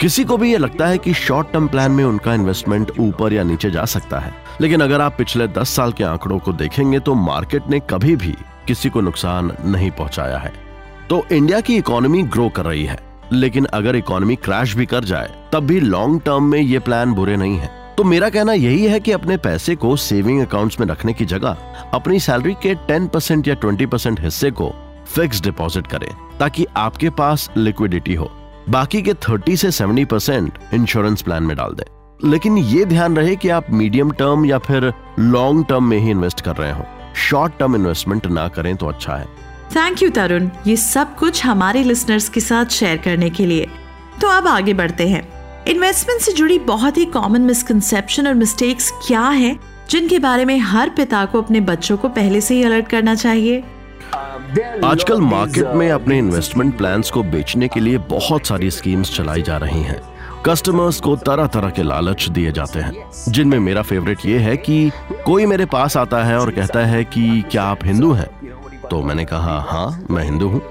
किसी 0.00 0.24
को 0.24 0.36
भी 0.36 0.50
ये 0.52 0.58
लगता 0.58 0.86
है 0.86 0.98
कि 0.98 1.12
शॉर्ट 1.14 1.52
टर्म 1.52 1.66
प्लान 1.68 1.90
में 1.90 2.04
उनका 2.04 2.34
इन्वेस्टमेंट 2.34 2.90
ऊपर 3.00 3.32
या 3.32 3.42
नीचे 3.42 3.70
जा 3.70 3.84
सकता 3.86 4.18
है। 4.18 4.32
लेकिन 4.60 4.80
अगर 4.80 5.00
आप 5.00 5.14
पिछले 5.18 5.46
10 5.48 5.76
साल 5.76 5.92
के 5.92 6.04
आंकड़ों 6.04 6.38
को 6.38 6.52
देखेंगे 6.52 6.98
तो 6.98 7.14
मार्केट 7.14 7.68
ने 7.70 7.80
कभी 7.90 8.16
भी 8.16 8.34
किसी 8.66 8.90
को 8.90 9.00
नुकसान 9.00 9.52
नहीं 9.64 9.90
पहुँचाया 9.90 10.38
है। 10.38 10.52
तो 11.10 11.24
इंडिया 11.32 11.60
की 11.60 11.76
इकोनॉमी 11.76 12.22
ग्रो 12.22 12.48
कर 12.48 12.64
रही 12.64 12.84
है, 12.84 12.98
लेकिन 13.32 13.64
अगर 13.64 13.96
इकोनॉमी 13.96 14.36
क्रैश 14.36 14.74
भी 14.74 14.86
कर 14.86 15.04
जाए, 15.04 15.30
तब 15.52 15.66
भी 15.66 15.80
लॉन्ग 15.80 16.20
टर्म 16.22 16.44
में 16.44 16.60
ये 16.60 16.78
प्लान 16.78 17.12
बुरे 17.12 17.36
नहीं 17.36 17.56
है। 17.58 17.70
तो 17.96 18.04
मेरा 18.04 18.28
कहना 18.28 18.52
यही 18.52 18.84
है 18.84 19.00
कि 19.00 19.12
अपने 19.12 19.36
पैसे 19.36 19.74
को 19.76 19.96
सेविंग 19.96 20.40
अकाउंट्स 20.40 20.80
में 20.80 20.86
रखने 20.86 21.12
की 21.12 21.24
जगह 21.24 21.56
अपनी 21.94 22.20
सैलरी 22.20 22.54
के 22.62 22.74
10 22.88 23.08
परसेंट 23.08 23.48
या 23.48 23.54
20 23.54 23.86
परसेंट 23.86 24.20
हिस्से 24.20 24.50
को 24.50 24.72
फिक्स 25.06 25.40
डिपॉजिट 25.40 25.86
करें, 25.86 26.08
ताकि 26.38 26.66
आपके 26.76 27.10
पास 27.10 27.48
लिक्विडिटी 27.56 28.14
हो। 28.14 28.30
बाकी 28.68 29.02
के 29.02 29.14
30 29.14 29.56
से 29.56 29.70
70 29.72 30.04
परसेंट 30.04 30.58
इंश्योरेंस 30.74 31.22
प्लान 31.22 31.42
में 31.42 31.56
डाल 31.56 31.74
दें। 31.74 32.01
लेकिन 32.24 32.58
ये 32.58 32.84
ध्यान 32.84 33.16
रहे 33.16 33.36
कि 33.36 33.48
आप 33.48 33.70
मीडियम 33.70 34.10
टर्म 34.10 34.44
या 34.46 34.58
फिर 34.58 34.92
लॉन्ग 35.18 35.64
टर्म 35.68 35.84
में 35.84 35.98
ही 35.98 36.10
इन्वेस्ट 36.10 36.40
कर 36.40 36.56
रहे 36.56 36.72
हो। 36.72 36.84
शॉर्ट 37.16 37.52
टर्म 37.58 37.76
इन्वेस्टमेंट 37.76 38.26
ना 38.26 38.48
करें 38.48 38.76
तो 38.76 38.86
अच्छा 38.86 39.16
है। 39.16 39.26
थैंक 39.76 40.02
यू 40.02 40.10
तरुण 40.10 40.48
ये 40.66 40.76
सब 40.76 41.16
कुछ 41.16 41.44
हमारे 41.44 41.82
लिसनर्स 41.82 42.28
के 42.28 42.40
साथ 42.40 42.66
शेयर 42.66 42.96
करने 42.96 43.30
के 43.30 43.46
लिए। 43.46 43.66
तो 44.20 44.28
अब 44.28 44.46
आगे 44.46 44.74
बढ़ते 44.74 45.08
हैं। 45.08 45.22
इन्वेस्टमेंट 45.64 46.20
से 46.20 46.32
जुड़ी 46.32 46.58
बहुत 46.58 46.96
ही 46.96 47.04
कॉमन 47.04 47.40
मिसकंसेप्शन 47.40 48.26
और 48.26 48.34
मिस्टेक्स 48.34 48.90
क्या 49.06 49.22
है 49.22 49.58
जिनके 49.90 50.18
बारे 50.18 50.44
में 50.44 50.58
हर 50.58 50.88
पिता 50.88 51.24
को 51.24 51.42
अपने 51.42 51.60
बच्चों 51.60 51.96
को 51.96 52.08
पहले 52.08 52.40
से 52.40 52.54
ही 52.54 52.62
अलर्ट 52.62 52.88
करना 52.88 53.14
चाहिए? 53.14 53.64
आजकल 54.84 55.20
मार्केट 55.20 55.68
में 55.74 55.90
अपने 55.90 56.18
इन्वेस्टमेंट 56.18 56.76
प्लान्स 56.78 57.10
को 57.10 57.22
बेचने 57.22 57.68
के 57.68 57.80
लिए 57.80 57.98
बहुत 57.98 58.46
सारी 58.46 58.70
स्कीम्स 58.70 59.16
चलाई 59.16 59.42
जा 59.42 59.56
रही 59.56 59.82
हैं। 59.82 60.00
कस्टमर्स 60.46 61.00
को 61.00 61.16
तरह 61.16 61.46
तरह 61.46 61.70
के 61.70 61.82
लालच 61.82 62.28
दिए 62.28 62.52
जाते 62.52 62.78
हैं। 62.78 63.10
जिनमें 63.28 63.58
मेरा 63.58 63.82
फेवरेट 63.82 64.24
ये 64.26 64.38
है 64.38 64.56
कि 64.56 64.90
कोई 65.26 65.46
मेरे 65.46 65.64
पास 65.64 65.96
आता 65.96 66.22
है 66.24 66.38
और 66.38 66.50
कहता 66.50 66.80
है 66.80 67.04
कि, 67.04 67.44
क्या 67.50 67.64
आप 67.64 67.84
हिंदू 67.84 68.12
हैं? 68.12 68.28
तो 68.90 69.02
मैंने 69.02 69.24
कहा 69.24 69.58
हाँ 69.60 70.04
मैं 70.10 70.24
हिंदू 70.24 70.48
हूँ। 70.48 70.62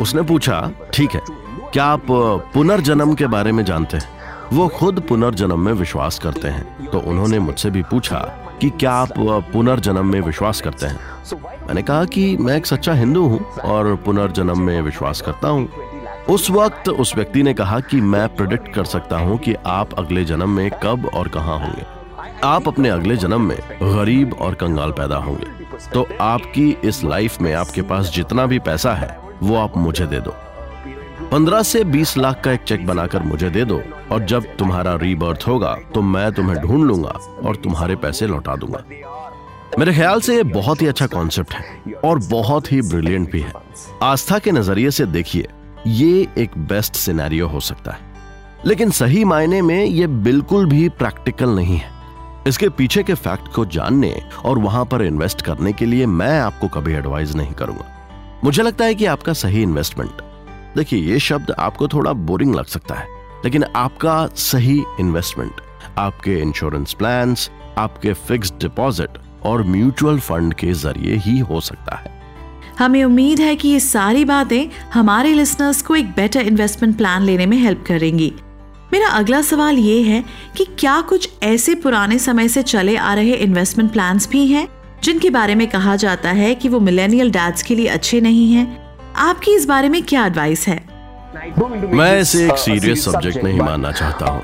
उसने 0.00 0.22
पूछा, 0.22 0.70
ठीक 0.94 1.14
है, 1.14 1.20
क्या 1.72 1.84
आप 1.84 2.06
पुनर्जन्म 2.54 3.14
के 3.14 3.26
बारे 3.26 3.52
में 3.52 3.64
जानते 3.64 3.96
हैं? 3.96 4.08
वो 4.52 4.68
खुद 4.68 5.00
पुनर्जन्म 5.00 5.60
में 5.60 5.72
विश्वास 5.72 6.18
करते 6.18 6.48
हैं। 6.48 6.90
तो 6.90 7.00
उन्होंने 7.00 7.38
मुझसे 7.38 7.70
भी 7.70 7.82
पूछा 7.82 8.18
कि, 8.60 8.70
क्या 8.70 8.92
आप 8.92 9.12
पुनर्जन्म 9.52 10.06
में 10.06 10.20
विश्वास 10.20 10.60
करते 10.60 10.86
हैं? 10.86 10.98
मैंने 11.66 11.82
कहा 11.82 12.04
कि, 12.04 12.36
मैं 12.36 12.56
एक 12.56 12.66
सच्चा 12.66 12.92
हिंदू 12.92 13.26
हूँ 13.26 13.44
और 13.64 13.94
पुनर्जन्म 13.96 14.60
में 14.60 14.80
विश्वास 14.82 15.20
करता 15.20 15.48
हूँ। 15.48 15.68
उस 16.30 16.48
वक्त 16.50 16.88
उस 16.88 17.14
व्यक्ति 17.16 17.42
ने 17.42 17.52
कहा 17.54 17.78
कि 17.80 18.00
मैं 18.02 18.28
प्रिडिक्ट 18.36 18.72
कर 18.74 18.84
सकता 18.84 19.16
हूँ 19.18 19.36
कि 19.38 19.54
आप 19.66 19.92
अगले 19.98 20.24
जन्म 20.24 20.50
में 20.50 20.70
कब 20.82 21.06
और 21.14 21.28
कहाँ 21.28 21.58
होंगे। 21.58 21.82
आप 22.44 22.68
अपने 22.68 22.88
अगले 22.88 23.16
जन्म 23.16 23.40
में 23.40 23.56
गरीब 23.82 24.32
और 24.34 24.54
कंगाल 24.54 24.92
पैदा 24.92 25.16
होंगे। 25.16 25.76
तो 25.94 26.06
आपकी 26.20 26.68
इस 26.84 27.02
लाइफ 27.04 27.40
में 27.40 27.52
आपके 27.54 27.82
पास 27.82 28.10
जितना 28.10 28.46
भी 28.46 28.58
पैसा 28.58 28.94
है, 28.94 29.18
वो 29.42 29.56
आप 29.56 29.76
मुझे 29.76 30.06
दे 30.06 30.20
दो। 30.20 30.34
पंद्रह 31.30 31.62
से 31.62 31.82
बीस 31.84 32.16
लाख 32.16 32.40
का 32.44 32.52
एक 32.52 32.62
चेक 32.62 32.86
बनाकर 32.86 33.22
मुझे 33.22 33.50
दे 33.50 33.64
दो 33.64 33.80
और 34.12 34.24
जब 34.24 34.44
तुम्हारा 34.56 34.94
रीबर्थ 34.96 35.46
होगा 35.46 35.74
तो 35.94 36.02
मैं 36.02 36.30
तुम्हें 36.32 36.56
ढूंढ 36.58 36.84
लूँगा 36.84 37.18
और 37.44 37.56
तुम्हारे 37.56 37.96
पैसे 37.96 38.26
लौटा 38.26 38.56
दूँगा। 38.56 38.82
मेरे 39.78 39.92
ख्याल 39.92 40.20
से 40.20 40.36
ये 40.36 40.42
बहुत 40.44 40.82
ही 40.82 40.86
अच्छा 40.86 41.06
कॉन्सेप्ट 41.06 41.54
है 41.54 41.94
और 42.04 42.18
बहुत 42.30 42.72
ही 42.72 42.80
ब्रिलियंट 42.82 43.30
भी 43.32 43.40
है। 43.40 43.52
आस्था 44.02 44.38
के 44.38 44.52
नज़रिए 44.52 44.90
से 44.90 45.06
देखिए 45.08 45.48
ये 45.86 46.28
एक 46.38 46.58
बेस्ट 46.58 46.94
सिनेरियो 46.94 47.48
हो 47.48 47.60
सकता 47.60 47.92
है। 47.92 48.00
लेकिन 48.66 48.90
सही 48.90 49.24
मायने 49.24 49.62
में 49.62 49.84
यह 49.84 50.06
बिल्कुल 50.06 50.66
भी 50.66 50.88
प्रैक्टिकल 50.88 51.48
नहीं 51.48 51.76
है। 51.76 51.92
इसके 52.48 52.68
पीछे 52.68 53.02
के 53.02 53.14
फैक्ट 53.14 53.52
को 53.54 53.64
जानने 53.66 54.22
और 54.44 54.58
वहाँ 54.58 54.84
पर 54.84 55.02
इन्वेस्ट 55.02 55.42
करने 55.42 55.72
के 55.72 55.86
लिए 55.86 56.06
मैं 56.06 56.40
आपको 56.40 56.68
कभी 56.68 56.94
एडवाइज 56.94 57.36
नहीं 57.36 57.52
करूँगा। 57.52 58.40
मुझे 58.44 58.62
लगता 58.62 58.84
है 58.84 58.94
कि 58.94 59.04
आपका 59.04 59.32
सही 59.32 59.62
इन्वेस्टमेंट 59.62 60.10
देखिए, 60.76 60.98
ये 61.00 61.18
शब्द 61.18 61.50
आपको 61.50 61.88
थोड़ा 61.88 62.12
बोरिंग 62.12 62.54
लग 62.54 62.64
सकता 62.64 62.94
है, 62.94 63.06
लेकिन 63.44 63.64
आपका 63.64 64.26
सही 64.26 64.84
इन्वेस्टमेंट 65.00 65.52
आपके 65.98 66.38
इंश्योरेंस 66.38 66.92
प्लान्स 66.92 67.50
आपके 67.78 68.12
फिक्स्ड 68.12 68.54
डिपॉजिट 68.54 69.10
और 69.42 69.62
म्यूचुअल 69.62 70.18
फंड 70.18 70.54
के 70.54 70.72
ज़रिए 70.72 71.16
ही 71.16 71.38
हो 71.38 71.60
सकता 71.60 71.96
है। 71.96 72.13
हमें 72.78 73.02
उम्मीद 73.04 73.40
है 73.40 73.54
कि 73.56 73.68
ये 73.68 73.80
सारी 73.80 74.24
बातें 74.24 74.66
हमारे 74.94 75.34
लिसनर्स 75.34 75.82
को 75.82 75.96
एक 75.96 76.10
बेटर 76.10 76.40
इन्वेस्टमेंट 76.42 76.96
प्लान 76.96 77.22
लेने 77.22 77.46
में 77.46 77.56
हेल्प 77.56 77.84
करेंगी। 77.86 78.32
मेरा 78.92 79.08
अगला 79.08 79.40
सवाल 79.42 79.78
ये 79.78 80.00
है 80.02 80.22
कि 80.56 80.64
क्या 80.78 81.00
कुछ 81.00 81.28
ऐसे 81.42 81.74
पुराने 81.74 82.18
समय 82.18 82.48
से 82.48 82.62
चले 82.62 82.96
आ 82.96 83.12
रहे 83.14 83.34
इन्वेस्टमेंट 83.34 83.92
प्लान्स 83.92 84.28
भी 84.28 84.46
हैं, 84.46 84.66
जिनके 85.04 85.30
बारे 85.30 85.54
में 85.54 85.66
कहा 85.66 85.96
जाता 85.96 86.30
है 86.30 86.54
कि 86.54 86.68
वो 86.68 86.80
मिलेनियल 86.80 87.30
डैड्स 87.30 87.62
के 87.62 87.74
लिए 87.74 87.86
अच्छे 87.88 88.20
नहीं 88.20 88.52
हैं? 88.52 88.66
आपकी 89.16 89.54
इस 89.54 89.66
बारे 89.66 89.88
में 89.88 90.02
क्या 90.02 90.26
एडवाइस 90.26 90.66
है? 90.68 90.82
मैं 91.92 92.20
इसे 92.20 92.44
एक 92.46 92.56
सीरियस 92.58 93.04
सब्जेक्ट 93.04 93.44
नहीं 93.44 93.58
मानना 93.58 93.92
चाहता 93.92 94.30
हूँ, 94.30 94.42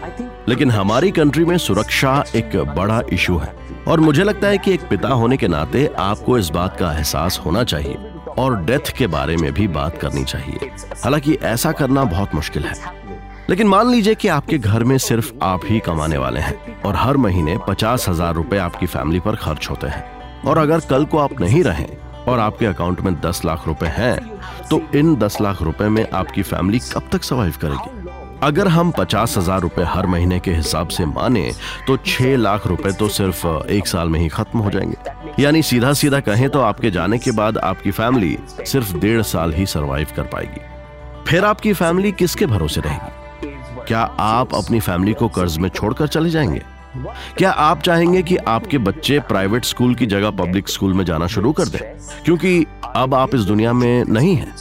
लेकिन 0.49 0.70
हमारी 0.70 1.10
कंट्री 1.10 1.44
में 1.44 1.56
सुरक्षा 1.58 2.22
एक 2.37 2.56
बड़ा 2.76 3.00
इशू 3.12 3.37
है, 3.37 3.54
और 3.88 4.00
मुझे 4.00 4.25
लगता 4.25 4.49
है 4.49 4.58
कि 4.58 4.72
एक 4.75 4.88
पिता 4.90 5.08
होने 5.08 5.37
के 5.37 5.49
नाते 5.49 5.88
आपको 5.99 6.38
इस 6.38 6.49
बात 6.49 6.76
का 6.78 6.92
एहसास 6.92 7.40
होना 7.46 7.64
चाहिए। 7.64 7.96
और 8.40 8.56
डेथ 8.64 8.92
के 8.99 9.06
बारे 9.09 9.37
में 9.37 9.52
भी 9.52 9.66
बात 9.68 9.99
करनी 9.99 10.25
चाहिए। 10.25 10.70
हालाँकि 11.04 11.35
ऐसा 11.44 11.73
करना 11.73 12.04
बहुत 12.06 12.35
मुश्किल 12.35 12.64
है। 12.64 12.75
लेकिन 13.50 13.68
मान 13.68 13.90
लीजिए 13.90 14.14
कि 14.14 14.28
आपके 14.28 14.59
घर 14.59 14.85
में 14.85 14.97
सिर्फ़ 14.99 15.32
आप 15.42 15.61
ही 15.64 15.78
कमाने 15.80 16.18
वाले 16.18 16.40
हैं 16.40 16.82
और 16.82 16.97
हर 16.97 17.16
महीने 17.16 17.56
पचास 17.68 18.09
हज़ार 18.09 18.35
रुपए 18.35 18.59
आपकी 18.59 18.87
फैमिली 18.87 19.20
पर 19.20 19.37
खर्च 19.37 19.70
होते 19.70 19.87
हैं। 19.87 20.04
और 20.42 20.59
अगर 20.59 20.80
कल 20.80 21.04
को 21.04 21.18
आप 21.18 21.40
नहीं 21.40 21.62
रहे 21.64 21.87
और 22.28 22.38
आपके 22.38 22.66
अकाउंट 22.66 23.00
में 23.00 23.14
दस 23.20 23.44
लाख 23.44 23.66
रुपए 23.66 23.87
हैं 23.88 24.16
तो 24.70 24.80
इन 24.94 25.14
दस 25.16 25.40
लाख 25.40 25.62
रुपए 25.62 25.88
में 25.88 26.06
आपकी 26.11 26.42
फैमिली 26.42 26.78
कब 26.92 27.09
तक 27.12 27.23
सर्वाइव 27.23 27.54
करेगी? 27.62 27.99
अगर 28.42 28.68
हम 28.68 28.90
पचास 28.90 29.37
हज़ार 29.38 29.61
रुपए 29.61 29.82
हर 29.85 30.06
महीने 30.06 30.38
के 30.40 30.52
हिसाब 30.54 30.88
से 30.88 31.06
माने 31.06 31.50
तो 31.87 31.97
छह 31.97 32.37
लाख 32.37 32.66
रुपए 32.66 32.92
तो 32.92 33.09
सिर्फ़ 33.09 33.47
एक 33.47 33.87
साल 33.87 34.09
में 34.09 34.20
ही 34.20 34.28
खत्म 34.28 34.59
हो 34.59 34.70
जाएँगे। 34.70 35.20
यानी 35.38 35.62
सीधा 35.62 35.92
सीधा 35.92 36.20
कहें 36.20 36.50
तो 36.50 36.60
आपके 36.60 36.90
जाने 36.90 37.18
के 37.18 37.30
बाद 37.30 37.58
आपकी 37.58 37.90
फैमिली 37.90 38.38
सिर्फ़ 38.66 38.96
डेढ़ 38.96 39.22
साल 39.22 39.52
ही 39.52 39.66
सरवाइव 39.66 40.06
कर 40.16 40.22
पाएगी। 40.22 40.60
फिर 41.28 41.44
आपकी 41.44 41.72
फैमिली 41.72 42.12
किसके 42.12 42.46
भरोसे 42.46 42.80
रहेगी? 42.80 43.49
क्या 43.88 44.00
आप 44.20 44.54
अपनी 44.54 44.80
फैमिली 44.80 45.12
को 45.12 45.28
कर्ज 45.28 45.58
में 45.58 45.68
छोड़कर 45.68 46.06
चले 46.06 46.30
जाएँगे? 46.30 46.62
क्या 47.38 47.50
आप 47.50 47.80
चाहेंगे 47.80 48.22
कि 48.22 48.37
आपके 48.37 48.78
बच्चे 48.78 49.18
प्राइवेट 49.18 49.64
स्कूल 49.64 49.94
की 49.94 50.06
जगह 50.06 50.30
पब्लिक 50.30 50.68
स्कूल 50.68 50.94
में 50.94 51.04
जाना 51.04 51.26
शुरू 51.26 51.52
कर 51.52 51.64
दें? 51.64 51.80
क्योंकि 52.25 52.66
अब 52.94 53.14
आप 53.14 53.34
इस 53.34 53.40
दुनिया 53.40 53.72
में 53.72 54.04
नहीं 54.04 54.37
हैं। 54.37 54.54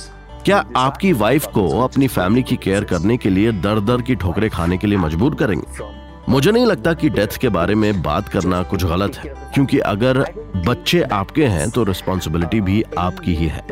क्या 0.45 0.65
आपकी 0.75 1.13
वाइफ 1.13 1.45
को 1.45 1.79
अपनी 1.79 2.07
फैमिली 2.07 2.43
की 2.43 2.55
केयर 2.55 2.83
करने 2.83 3.17
के 3.17 3.29
लिए 3.29 3.51
दर 3.51 3.79
दर 3.79 4.01
की 4.01 4.15
ठोकरें 4.15 4.49
खाने 4.49 4.77
के 4.77 4.88
लिए 4.88 4.97
मजबूर 4.97 5.35
करेंगे? 5.35 5.99
मुझे 6.29 6.51
नहीं 6.51 6.65
लगता 6.65 6.93
कि 6.93 7.09
डेथ 7.09 7.38
के 7.41 7.50
बारे 7.50 7.75
में 7.75 8.01
बात 8.01 8.27
करना 8.29 8.62
कुछ 8.63 8.83
गलत 8.86 9.15
है, 9.17 9.33
क्योंकि 9.53 9.77
अगर 9.79 10.19
बच्चे 10.67 11.01
आपके 11.03 11.45
हैं 11.45 11.69
तो 11.69 11.83
रिस्पॉन्सिबिलिटी 11.83 12.59
भी 12.62 12.83
आपकी 12.98 13.36
ही 13.36 13.48
है। 13.48 13.65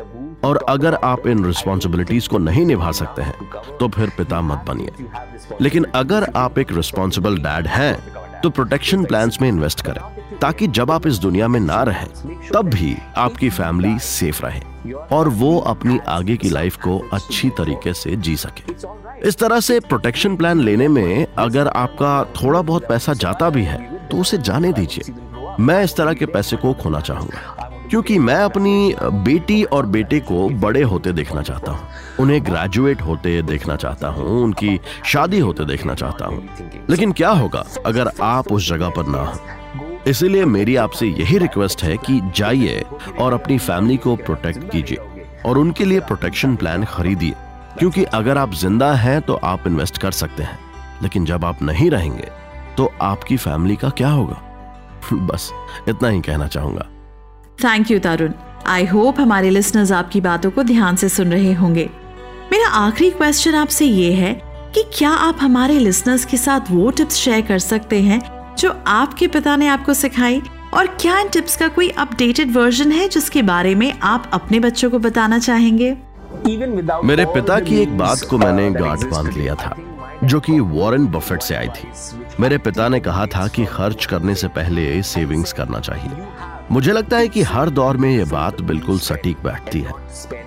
और 0.43 0.57
अगर 0.69 0.95
आप 0.95 1.27
इन 1.27 1.45
रिस्पॉन्सिबिलिटीज 1.45 2.27
को 2.27 2.37
नहीं 2.37 2.65
निभा 2.65 2.91
सकते 2.91 3.21
हैं 3.21 3.77
तो 3.79 3.87
फिर 3.87 4.09
पिता 4.17 4.41
मत 4.41 4.63
बनिए। 4.67 4.91
लेकिन 5.61 5.85
अगर 5.95 6.27
आप 6.35 6.59
एक 6.59 6.71
रिस्पॉन्सिबल 6.71 7.37
डैड 7.37 7.67
हैं 7.67 8.41
तो 8.41 8.49
प्रोटेक्शन 8.49 9.05
प्लान्स 9.05 9.41
में 9.41 9.47
इन्वेस्ट 9.49 9.81
करें। 9.81 10.01
ताकि 10.41 10.67
जब 10.70 10.91
आप 10.91 11.08
इस 11.08 11.17
दुनिया 11.17 11.48
में 11.48 11.60
ना 11.60 11.82
रहें, 11.84 12.08
तब 12.53 12.70
भी 12.70 12.96
आपकी 13.17 13.50
फैमिली 13.50 13.98
सेफ़ 14.01 14.46
रहे 14.46 14.94
और 15.12 15.29
वो 15.29 15.58
अपनी 15.67 16.00
आगे 16.08 16.36
की 16.38 16.50
लाइफ 16.50 16.75
को 16.77 16.98
अच्छी 17.13 17.50
तरीके 17.50 17.94
से 17.94 18.15
जी 18.17 18.36
सके। 18.38 19.27
इस 19.27 19.38
तरह 19.38 19.60
से 19.60 19.79
प्रोटेक्शन 19.82 20.36
प्लान 20.36 20.60
लेने 20.60 20.88
में 20.88 21.27
अगर 21.38 21.67
आपका 21.67 22.24
थोड़ा 22.36 22.62
बहुत 22.62 22.88
पैसा 22.88 23.13
जाता 23.15 23.50
भी 23.50 23.63
है 23.63 23.77
तो 24.08 24.17
उसे 24.17 24.38
जाने 24.39 24.74
दीजिए। 24.74 25.13
मैं 25.60 25.84
इस 25.84 25.96
तरह 25.98 26.13
के 26.13 26.25
पैसे 26.27 26.58
को 26.58 26.74
खोना 26.74 27.00
चाहूँगा, 27.00 27.70
क्योंकि 27.89 28.17
मैं 28.20 28.36
अपनी 28.36 28.96
बेटी 29.03 29.63
और 29.65 29.86
बेटे 29.88 30.20
को 30.22 30.48
बड़े 30.60 30.82
होते 30.84 31.12
देखना 31.13 31.41
चाहता 31.41 31.72
हूँ, 31.72 31.88
उन्हें 32.20 32.44
ग्रेजुएट 32.46 33.01
होते 33.01 33.41
देखना 33.44 33.75
चाहता 33.75 34.08
हूँ, 34.08 34.41
उनकी 34.44 34.79
शादी 35.06 35.39
होते 35.39 35.65
देखना 35.65 35.96
चाहता 35.96 36.25
हूँ। 36.25 36.48
लेकिन 36.89 37.12
क्या 37.12 37.29
होगा 37.32 37.65
अगर 37.86 38.12
आप 38.24 38.51
उस 38.51 38.70
जगह 38.70 38.89
पर 38.89 39.08
ना 39.08 39.24
हो? 39.24 39.39
इसीलिए 40.07 40.45
मेरी 40.45 40.75
आपसे 40.75 41.07
यही 41.07 41.37
रिक्वेस्ट 41.37 41.83
है 41.83 41.97
कि 41.97 42.31
जाइए 42.35 42.83
और 43.19 43.33
अपनी 43.33 43.57
फैमिली 43.57 43.97
को 43.97 44.15
प्रोटेक्ट 44.15 44.71
कीजिए 44.71 44.97
और 45.45 45.57
उनके 45.57 45.85
लिए 45.85 45.99
प्रोटेक्शन 45.99 46.55
प्लान 46.55 46.85
खरीदिए। 46.85 47.33
क्योंकि 47.79 48.03
अगर 48.03 48.37
आप 48.37 48.53
ज़िंदा 48.53 48.93
हैं 48.93 49.21
तो 49.21 49.33
आप 49.33 49.67
इन्वेस्ट 49.67 49.97
कर 49.97 50.11
सकते 50.11 50.43
हैं। 50.43 50.59
लेकिन 51.03 51.25
जब 51.25 51.45
आप 51.45 51.61
नहीं 51.61 51.89
रहेंगे 51.91 52.27
तो 52.77 52.93
आपकी 53.01 53.37
फैमिली 53.37 53.75
का 53.75 53.89
क्या 53.89 54.09
होगा? 54.09 54.41
बस, 55.13 55.51
इतना 55.89 56.09
ही 56.09 56.21
कहना 56.21 56.47
चाहूँगा। 56.47 56.85
Thank 57.63 57.91
you 57.91 57.99
Tarun 57.99 58.31
I 58.67 58.85
hope 58.85 59.19
हमारे 59.19 59.49
लिसनर्स 59.49 59.91
आपकी 59.91 60.21
बातों 60.21 60.51
को 60.51 60.63
ध्यान 60.63 60.95
से 60.95 61.09
सुन 61.09 61.31
रहे 61.31 61.53
होंगे। 61.53 61.89
मेरा 62.51 62.67
आखिरी 62.67 63.11
क्वेश्चन 63.11 63.55
आपसे 63.55 63.85
ये 63.85 64.13
है 64.13 64.33
कि 64.75 64.83
क्या 64.97 65.09
आप 65.09 65.37
हमारे 65.41 65.79
लिसनर्स 65.79 66.25
के 66.25 66.37
साथ 66.37 66.71
वो 66.71 66.91
टिप्स 66.91 67.15
शेयर 67.15 67.41
कर 67.41 67.59
सकते 67.59 68.01
हैं 68.01 68.37
जो 68.57 68.75
आपके 68.87 69.27
पिता 69.27 69.55
ने 69.55 69.67
आपको 69.67 69.93
सिखाई? 69.93 70.41
और 70.73 70.87
क्या 71.01 71.19
इन 71.19 71.27
टिप्स 71.29 71.55
का 71.57 71.67
कोई 71.67 71.89
अपडेटेड 71.89 72.51
वर्जन 72.53 72.91
है 72.91 73.07
जिसके 73.09 73.41
बारे 73.41 73.73
में 73.75 73.91
आप 74.03 74.29
अपने 74.33 74.59
बच्चों 74.59 74.89
को 74.89 74.99
बताना 74.99 75.39
चाहेंगे? 75.39 75.91
मेरे 77.03 77.25
पिता 77.25 77.59
की 77.59 77.79
एक 77.81 77.97
बात 77.97 78.21
को 78.29 78.37
मैंने 78.37 78.69
गांठ 78.71 79.05
बाँध 79.05 79.31
लिया 79.33 79.55
था 79.55 79.75
जो 80.23 80.39
कि 80.39 80.59
वॉरेन 80.59 81.05
बफेट 81.07 81.41
से 81.41 81.55
आई 81.55 81.67
थी। 81.67 81.89
मेरे 82.39 82.57
पिता 82.57 82.87
ने 82.89 82.99
कहा 82.99 83.25
था 83.25 83.47
कि 83.47 83.65
खर्च 83.65 84.05
करने 84.05 84.35
से 84.35 84.47
पहले 84.47 85.01
सेविंग्स 85.03 85.53
करना 85.53 85.79
चाहिए। 85.79 86.25
मुझे 86.71 86.91
लगता 86.91 87.17
है 87.17 87.27
कि 87.27 87.41
हर 87.41 87.69
दौर 87.69 87.97
में 87.97 88.09
ये 88.11 88.23
बात 88.23 88.61
बिल्कुल 88.61 88.99
सटीक 88.99 89.43
बैठती 89.43 89.81
है 89.81 89.93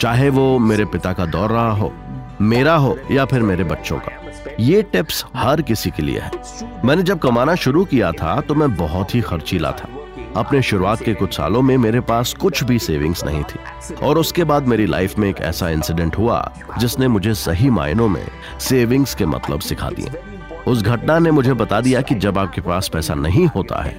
चाहे 0.00 0.28
वो 0.30 0.58
मेरे 0.58 0.84
पिता 0.84 1.12
का 1.12 1.26
दौर 1.26 1.50
रहा 1.50 1.70
हो 1.70 1.92
मेरा 2.40 2.74
हो 2.74 2.96
या 3.10 3.24
फिर 3.24 3.42
मेरे 3.42 3.64
बच्चों 3.64 3.98
का। 3.98 4.19
ये 4.60 4.82
टिप्स 4.82 5.24
हर 5.36 5.62
किसी 5.62 5.90
के 5.90 6.02
लिए 6.02 6.20
है। 6.20 6.30
मैंने 6.84 7.02
जब 7.02 7.18
कमाना 7.18 7.54
शुरू 7.56 7.84
किया 7.84 8.10
था 8.12 8.40
तो 8.40 8.54
मैं 8.54 8.74
बहुत 8.76 9.14
ही 9.14 9.20
खर्चीला 9.20 9.70
था। 9.72 9.88
अपने 10.36 10.60
शुरुआत 10.62 11.02
के 11.02 11.14
कुछ 11.14 11.36
सालों 11.36 11.62
में 11.62 11.76
मेरे 11.78 12.00
पास 12.00 12.32
कुछ 12.34 12.62
भी 12.64 12.78
सेविंग्स 12.78 13.24
नहीं 13.24 13.42
थी। 13.42 13.94
और 13.96 14.18
उसके 14.18 14.44
बाद 14.44 14.66
मेरी 14.66 14.86
लाइफ 14.86 15.18
में 15.18 15.28
एक 15.28 15.40
ऐसा 15.40 15.68
इंसिडेंट 15.70 16.18
हुआ, 16.18 16.52
जिसने 16.78 17.08
मुझे 17.08 17.34
सही 17.36 17.70
मायनों 17.70 18.08
में 18.08 18.26
सेविंग्स 18.60 19.14
के 19.14 19.26
मतलब 19.26 19.60
सिखा 19.60 19.90
दिए। 19.90 20.22
उस 20.66 20.82
घटना 20.82 21.18
ने 21.18 21.30
मुझे 21.30 21.52
बता 21.54 21.80
दिया 21.80 22.00
कि 22.00 22.14
जब 22.16 22.38
आपके 22.38 22.60
पास 22.60 22.88
पैसा 22.88 23.14
नहीं 23.16 23.46
होता 23.46 23.82
है 23.82 23.96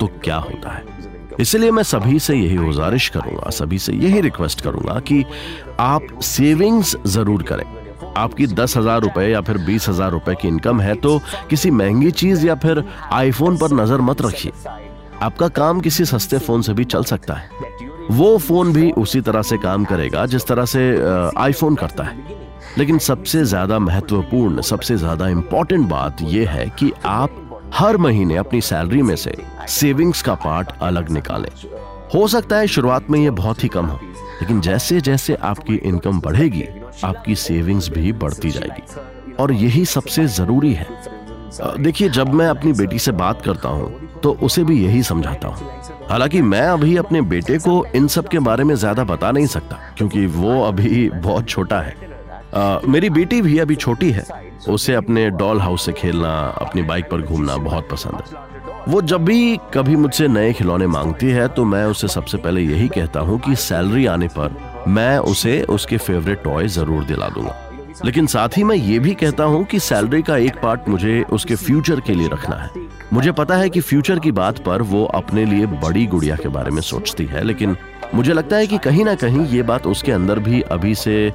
तो 0.00 0.06
क्या 0.24 0.36
होता 0.38 0.72
है। 0.72 0.84
इसलिए 1.40 1.70
मैं 1.70 1.82
सभी 1.82 2.18
से 2.18 2.34
यही 2.34 2.56
गुजारिश 2.56 3.08
करूँगा, 3.08 3.50
सभी 3.50 3.78
से 3.78 3.92
यही 3.94 4.20
रिक्वेस्ट 4.20 4.60
करूँगा 4.60 4.98
कि 5.00 5.24
आप 5.80 6.18
सेविंग्स 6.22 6.96
ज़रूर 7.06 7.42
करें। 7.42 7.64
आपकी 8.16 8.46
दस 8.48 8.76
हज़ार 8.76 9.00
रुपए 9.00 9.26
या 9.28 9.40
फिर 9.40 9.58
बीस 9.58 9.88
हज़ार 9.88 10.10
रुपए 10.10 10.34
की 10.34 10.48
इनकम 10.48 10.80
है 10.80 10.94
तो 10.96 11.18
किसी 11.50 11.70
महँगी 11.72 12.10
चीज़ 12.12 12.46
या 12.46 12.54
फिर 12.56 12.84
आईफोन 13.12 13.56
पर 13.56 13.72
नज़र 13.74 14.00
मत 14.00 14.22
रखिए। 14.22 14.52
आपका 15.22 15.48
काम 15.50 15.80
किसी 15.80 16.04
सस्ते 16.04 16.38
फ़ोन 16.38 16.62
से 16.62 16.72
भी 16.74 16.84
चल 16.86 17.04
सकता 17.04 17.34
है। 17.34 17.50
वो 18.10 18.36
फ़ोन 18.38 18.72
भी 18.72 18.90
उसी 18.92 19.20
तरह 19.20 19.42
से 19.42 19.56
काम 19.58 19.84
करेगा 19.84 20.24
जिस 20.26 20.46
तरह 20.46 20.64
से 20.66 20.82
आईफोन 21.38 21.74
करता 21.76 22.04
है। 22.04 22.40
लेकिन 22.78 22.98
सबसे 23.00 23.44
ज़्यादा 23.44 23.78
महत्वपूर्ण, 23.78 24.60
सबसे 24.62 24.96
ज़्यादा 24.96 25.28
इंपॉर्टेंट 25.28 25.88
बात 25.88 26.22
यह 26.22 26.50
है 26.50 26.68
कि 26.78 26.92
आप 27.06 27.38
हर 27.74 27.96
महीने 27.98 28.36
अपनी 28.36 28.60
सैलरी 28.60 29.02
में 29.02 29.16
से 29.16 29.34
सेविंग्स 29.70 30.22
का 30.22 30.34
पार्ट 30.36 30.70
अलग 30.82 31.10
निकालें। 31.10 31.48
हो 32.14 32.26
सकता 32.28 32.56
है 32.56 32.66
शुरुआत 32.66 33.10
में 33.10 33.18
यह 33.20 33.30
बहुत 33.32 33.62
ही 33.64 33.68
कम 33.68 33.86
हो, 33.86 33.98
लेकिन 34.40 34.60
जैसे 34.60 35.00
जैसे 35.00 35.34
आपकी 35.42 35.74
इनकम 35.74 36.20
बढ़ेगी 36.20 36.64
आपकी 37.04 37.34
सेविंग्स 37.36 37.88
भी 37.90 38.12
बढ़ती 38.14 38.50
जाएगी। 38.50 39.34
और 39.34 39.52
यही 39.52 39.84
सबसे 39.86 40.26
ज़रूरी 40.28 40.72
है। 40.74 40.86
देखिए 41.78 42.08
जब 42.10 42.32
मैं 42.34 42.46
अपनी 42.46 42.72
बेटी 42.72 42.98
से 42.98 43.12
बात 43.12 43.42
करता 43.42 43.68
हूँ 43.68 44.20
तो 44.22 44.32
उसे 44.42 44.64
भी 44.64 44.82
यही 44.84 45.02
समझाता 45.02 45.48
हूँ। 45.48 45.70
हालाँकि 46.10 46.42
मैं 46.42 46.62
अभी 46.62 46.96
अपने 46.96 47.20
बेटे 47.22 47.58
को 47.58 47.84
इन 47.94 48.06
सब 48.08 48.28
के 48.28 48.38
बारे 48.40 48.64
में 48.64 48.74
ज़्यादा 48.74 49.04
बता 49.04 49.30
नहीं 49.30 49.46
सकता 49.46 49.78
क्योंकि 49.98 50.26
वो 50.28 50.62
अभी 50.62 51.08
बहुत 51.10 51.48
छोटा 51.48 51.80
है। 51.80 51.94
आ, 52.54 52.78
मेरी 52.88 53.10
बेटी 53.10 53.40
भी 53.42 53.58
अभी 53.58 53.76
छोटी 53.76 54.10
है। 54.10 54.24
उसे 54.68 54.94
अपने 54.94 55.28
डॉल 55.32 55.60
हाउस 55.60 55.86
से 55.86 55.92
खेलना 55.92 56.32
अपनी 56.60 56.82
बाइक 56.82 57.10
पर 57.10 57.22
घूमना 57.22 57.56
बहुत 57.58 57.88
पसंद 57.90 58.14
है। 58.14 58.50
वो 58.88 59.00
जब 59.02 59.24
भी 59.24 59.56
कभी 59.74 59.96
मुझसे 59.96 60.28
नए 60.28 60.52
खिलौने 60.52 60.86
मांगती 60.86 61.30
है 61.30 61.46
तो 61.48 61.64
मैं 61.64 61.84
उसे 61.84 62.08
सबसे 62.08 62.38
पहले 62.38 62.60
यही 62.60 62.88
कहता 62.88 63.20
हूँ 63.20 63.38
कि 63.40 63.56
सैलरी 63.56 64.06
आने 64.06 64.28
पर 64.28 64.56
मैं 64.88 65.18
उसे 65.18 65.60
उसके 65.70 65.96
फेवरेट 65.96 66.42
टॉय 66.44 66.68
ज़रूर 66.68 67.04
दिला 67.04 67.28
दूँगा। 67.28 67.58
लेकिन 68.04 68.26
साथ 68.26 68.56
ही 68.56 68.64
मैं 68.64 68.76
ये 68.76 68.98
भी 68.98 69.14
कहता 69.14 69.44
हूँ 69.44 69.64
कि 69.64 69.78
सैलरी 69.80 70.22
का 70.22 70.36
एक 70.36 70.56
पार्ट 70.62 70.88
मुझे 70.88 71.22
उसके 71.32 71.54
फ्यूचर 71.56 72.00
के 72.00 72.14
लिए 72.14 72.28
रखना 72.28 72.56
है। 72.56 72.70
मुझे 73.12 73.32
पता 73.32 73.56
है 73.56 73.68
कि 73.70 73.80
फ्यूचर 73.80 74.18
की 74.18 74.32
बात 74.32 74.58
पर 74.64 74.82
वो 74.82 75.04
अपने 75.04 75.44
लिए 75.44 75.66
बड़ी 75.66 76.06
गुड़िया 76.06 76.36
के 76.36 76.48
बारे 76.48 76.70
में 76.70 76.80
सोचती 76.82 77.24
है, 77.24 77.42
लेकिन 77.44 77.76
मुझे 78.14 78.32
लगता 78.32 78.56
है 78.56 78.66
कि 78.66 78.78
कहीं 78.78 79.04
ना 79.04 79.14
कहीं 79.14 79.46
ये 79.46 79.62
बात 79.62 79.86
उसके 79.86 80.12
अंदर 80.12 80.38
भी 80.38 80.60
अभी 80.60 80.94
से 80.94 81.26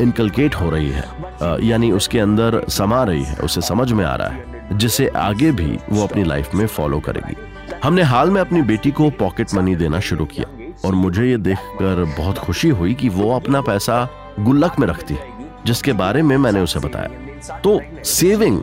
इनकलकेट 0.00 0.54
हो 0.54 0.70
रही 0.70 0.90
है। 0.90 1.56
यानी 1.62 1.90
उसके 1.92 2.18
अंदर 2.18 2.60
समा 2.68 3.02
रही 3.04 3.22
है, 3.22 3.36
उसे 3.36 3.60
समझ 3.60 3.90
में 3.92 4.04
आ 4.04 4.14
रहा 4.16 4.28
है, 4.28 4.78
जिसे 4.78 5.08
आगे 5.08 5.50
भी 5.52 5.78
वो 5.90 6.02
अपनी 6.02 6.24
लाइफ 6.24 6.54
में 6.54 6.66
फॉलो 6.66 7.00
करेगी। 7.00 7.36
हमने 7.84 8.02
हाल 8.02 8.30
में 8.30 8.40
अपनी 8.40 8.62
बेटी 8.62 8.90
को 8.90 9.10
पॉकेट 9.10 9.54
मनी 9.54 9.74
देना 9.76 10.00
शुरू 10.00 10.24
किया। 10.24 10.46
और 10.84 10.94
मुझे 10.94 11.26
ये 11.26 11.36
देखकर 11.38 12.04
बहुत 12.18 12.38
खुशी 12.38 12.68
हुई 12.70 12.94
कि 12.94 13.08
वो 13.08 13.30
अपना 13.36 13.60
पैसा 13.60 14.08
गुल्लक 14.40 14.78
में 14.78 14.86
रखती 14.86 15.14
है 15.14 15.32
जिसके 15.66 15.92
बारे 15.92 16.22
में 16.22 16.36
मैंने 16.36 16.60
उसे 16.60 16.80
बताया। 16.80 17.58
तो 17.58 17.80
सेविंग 18.04 18.60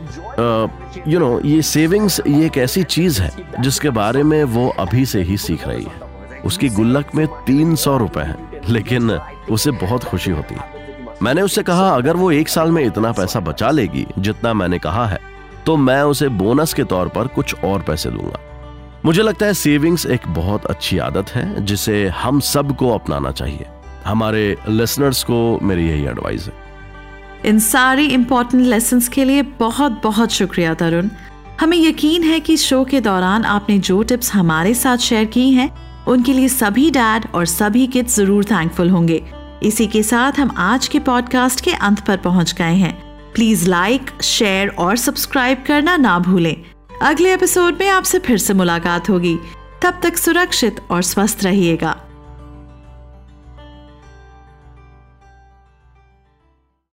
यू 1.07 1.19
नो 1.19 1.39
ये 1.39 1.61
सेविंग्स 1.61 2.19
ये 2.27 2.45
एक 2.45 2.57
ऐसी 2.57 2.83
चीज़ 2.85 3.21
है, 3.21 3.31
जिसके 3.59 3.89
बारे 3.91 4.23
में 4.23 4.43
वो 4.45 4.67
अभी 4.79 5.05
से 5.05 5.21
ही 5.21 5.37
सीख 5.37 5.67
रही 5.67 5.83
है। 5.83 6.41
उसकी 6.45 6.69
गुल्लक 6.69 7.15
में 7.15 7.25
तीन 7.45 7.75
सौ 7.75 7.97
रुपए 7.97 8.21
है, 8.21 8.37
लेकिन 8.69 9.11
उसे 9.49 9.71
बहुत 9.71 10.03
खुशी 10.03 10.31
होती। 10.31 10.55
है 10.55 10.79
मैंने 11.21 11.41
उससे 11.41 11.63
कहा, 11.63 11.89
अगर 11.89 12.17
वो 12.17 12.31
एक 12.31 12.49
साल 12.49 12.71
में 12.71 12.83
इतना 12.85 13.11
पैसा 13.11 13.39
बचा 13.39 13.71
लेगी, 13.71 14.05
जितना 14.19 14.53
मैंने 14.53 14.79
कहा 14.79 15.05
है 15.07 15.19
तो 15.65 15.75
मैं 15.77 16.01
उसे 16.03 16.27
बोनस 16.29 16.73
के 16.73 16.83
तौर 16.83 17.07
पर 17.07 17.27
कुछ 17.27 17.63
और 17.63 17.81
पैसे 17.81 18.09
दूँगा। 18.09 18.39
मुझे 19.05 19.21
लगता 19.21 19.45
है 19.45 19.53
सेविंग्स 19.53 20.05
एक 20.05 20.27
बहुत 20.27 20.65
अच्छी 20.65 20.97
आदत 20.97 21.29
है, 21.29 21.65
जिसे 21.65 22.07
हम 22.07 22.39
सबको 22.39 22.89
अपनाना 22.89 23.31
चाहिए। 23.31 23.65
हमारे 24.05 24.57
लिसनर्स 24.69 25.23
को 25.23 25.59
मेरी 25.63 25.87
यही 25.87 26.03
एडवाइस 26.05 26.47
है। 26.47 26.53
इन 27.45 27.59
सारी 27.59 28.05
इंपॉर्टेंट 28.05 28.65
लेसन 28.65 28.99
के 29.13 29.23
लिए 29.23 29.41
बहुत 29.41 30.01
बहुत 30.03 30.31
शुक्रिया, 30.31 30.73
तरुण। 30.73 31.09
हमें 31.61 31.77
यकीन 31.77 32.23
है 32.23 32.39
कि 32.39 32.57
शो 32.57 32.83
के 32.83 33.01
दौरान 33.01 33.45
आपने 33.45 33.79
जो 33.79 34.03
टिप्स 34.03 34.33
हमारे 34.33 34.73
साथ 34.73 34.97
शेयर 34.97 35.25
की 35.25 35.49
हैं, 35.51 35.69
उनके 36.05 36.33
लिए 36.33 36.47
सभी 36.47 36.91
डैड 36.91 37.25
और 37.35 37.45
सभी 37.45 37.87
किड्स 37.87 38.15
ज़रूर 38.15 38.43
थैंकफुल 38.43 38.89
होंगे। 38.89 39.21
इसी 39.63 39.87
के 39.87 40.03
साथ 40.03 40.39
हम 40.39 40.53
आज 40.57 40.87
के 40.87 40.99
पॉडकास्ट 40.99 41.61
के 41.61 41.71
अंत 41.71 41.99
पर 41.99 42.17
पहुँच 42.17 42.53
गए 42.53 42.75
हैं। 42.75 42.93
प्लीज़ 43.33 43.69
लाइक 43.69 44.21
शेयर 44.21 44.67
और 44.67 44.97
सब्सक्राइब 44.97 45.63
करना 45.67 45.97
ना 45.97 46.19
भूलें। 46.19 46.55
अगले 47.01 47.33
एपिसोड 47.33 47.77
में 47.79 47.89
आपसे 47.89 48.19
फिर 48.19 48.37
से 48.37 48.53
मुलाकात 48.53 49.09
होगी। 49.09 49.39
तब 49.83 49.99
तक 50.03 50.17
सुरक्षित 50.17 50.81
और 50.91 51.01
स्वस्थ 51.01 51.39
रहिएगा। 51.43 52.10